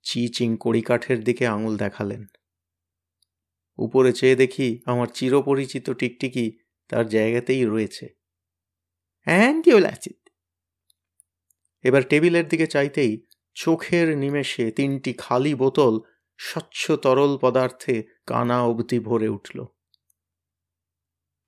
চিচিং 0.04 0.58
কড়িকাঠের 0.60 1.24
দিকে 1.24 1.48
আঙুল 1.48 1.78
দেখালেন। 1.78 2.26
উপরে 3.78 4.14
চেয়ে 4.14 4.36
দেখি 4.36 4.82
আমার 4.86 5.08
চিরপরিচিত 5.08 5.90
টিকটিকি 5.90 6.60
তার 6.88 7.08
জায়গাতেই 7.08 7.66
রয়েছে। 7.66 8.21
অ্যান্টিওলাসিড 9.24 10.30
এবার 11.82 12.04
টেবিলের 12.04 12.48
দিকে 12.48 12.68
চাইতেই 12.68 13.28
চোখের 13.54 14.18
নিমেষে 14.18 14.72
তিনটি 14.72 15.14
খালি 15.14 15.56
বোতল 15.56 16.00
স্বচ্ছ 16.38 16.92
তরল 16.92 17.38
পদার্থে 17.38 18.04
কানা 18.26 18.64
অবধি 18.64 19.00
ভরে 19.00 19.28
উঠল। 19.28 19.66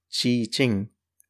চি 0.09 0.45
চিং 0.45 0.85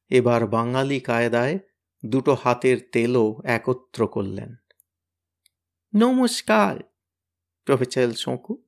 এবার 0.09 0.47
বাঙালি 0.47 0.99
কায়দায় 0.99 1.59
দুটো 2.05 2.33
হাতের 2.33 2.77
তেলও 2.91 3.41
একত্র 3.45 4.07
করলেন। 4.07 4.55
নমস্কার, 5.95 6.79
প্রফেসর 7.65 8.11
শঙ্কু 8.11 8.63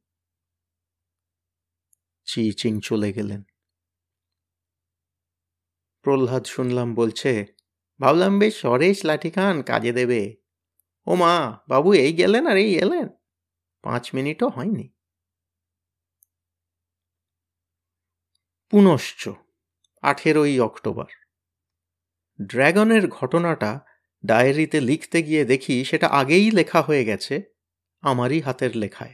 চি 2.26 2.52
চিং 2.52 2.80
চলে 2.80 3.14
গেলেন। 3.14 3.44
প্রহ্লাদ 6.02 6.46
শুনলাম 6.46 6.96
বলছে 6.96 7.55
ভাবলাম, 8.02 8.40
বেশ 8.40 8.56
সরেশ 8.56 9.06
লাঠি 9.06 9.30
খান 9.30 9.62
কাজে 9.62 9.92
দেবে। 9.92 10.36
ও 11.08 11.16
মা, 11.16 11.60
বাবু, 11.68 11.94
এই 11.94 12.14
গেলেন 12.14 12.48
আর 12.48 12.58
এই 12.58 12.76
এলেন? 12.76 13.08
পাঁচ 13.82 14.16
মিনিটও 14.16 14.50
হয়নি। 14.50 14.94
পুনশ্চ, 18.70 19.30
আঠেরোই 20.02 20.60
অক্টোবর। 20.60 21.06
ড্র্যাগনের 22.42 23.10
ঘটনাটা 23.10 23.86
ডায়েরিতে 24.26 24.82
লিখতে 24.82 25.24
গিয়ে 25.24 25.46
দেখি 25.46 25.86
সেটা 25.86 26.08
আগেই 26.08 26.52
লেখা 26.52 26.82
হয়ে 26.82 27.06
গেছে 27.06 27.42
আমারই 28.02 28.40
হাতের 28.42 28.78
লেখায়। 28.78 29.14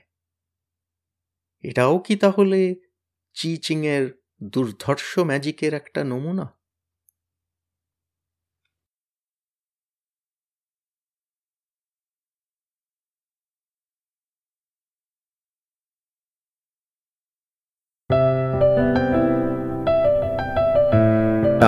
এটাও 1.64 2.00
কি 2.00 2.16
তাহলে 2.16 2.76
চিচিংয়ের 3.34 4.22
দুর্ধর্ষ 4.44 5.20
ম্যাজিকের 5.20 5.74
একটা 5.74 6.04
নমুনা? 6.04 6.61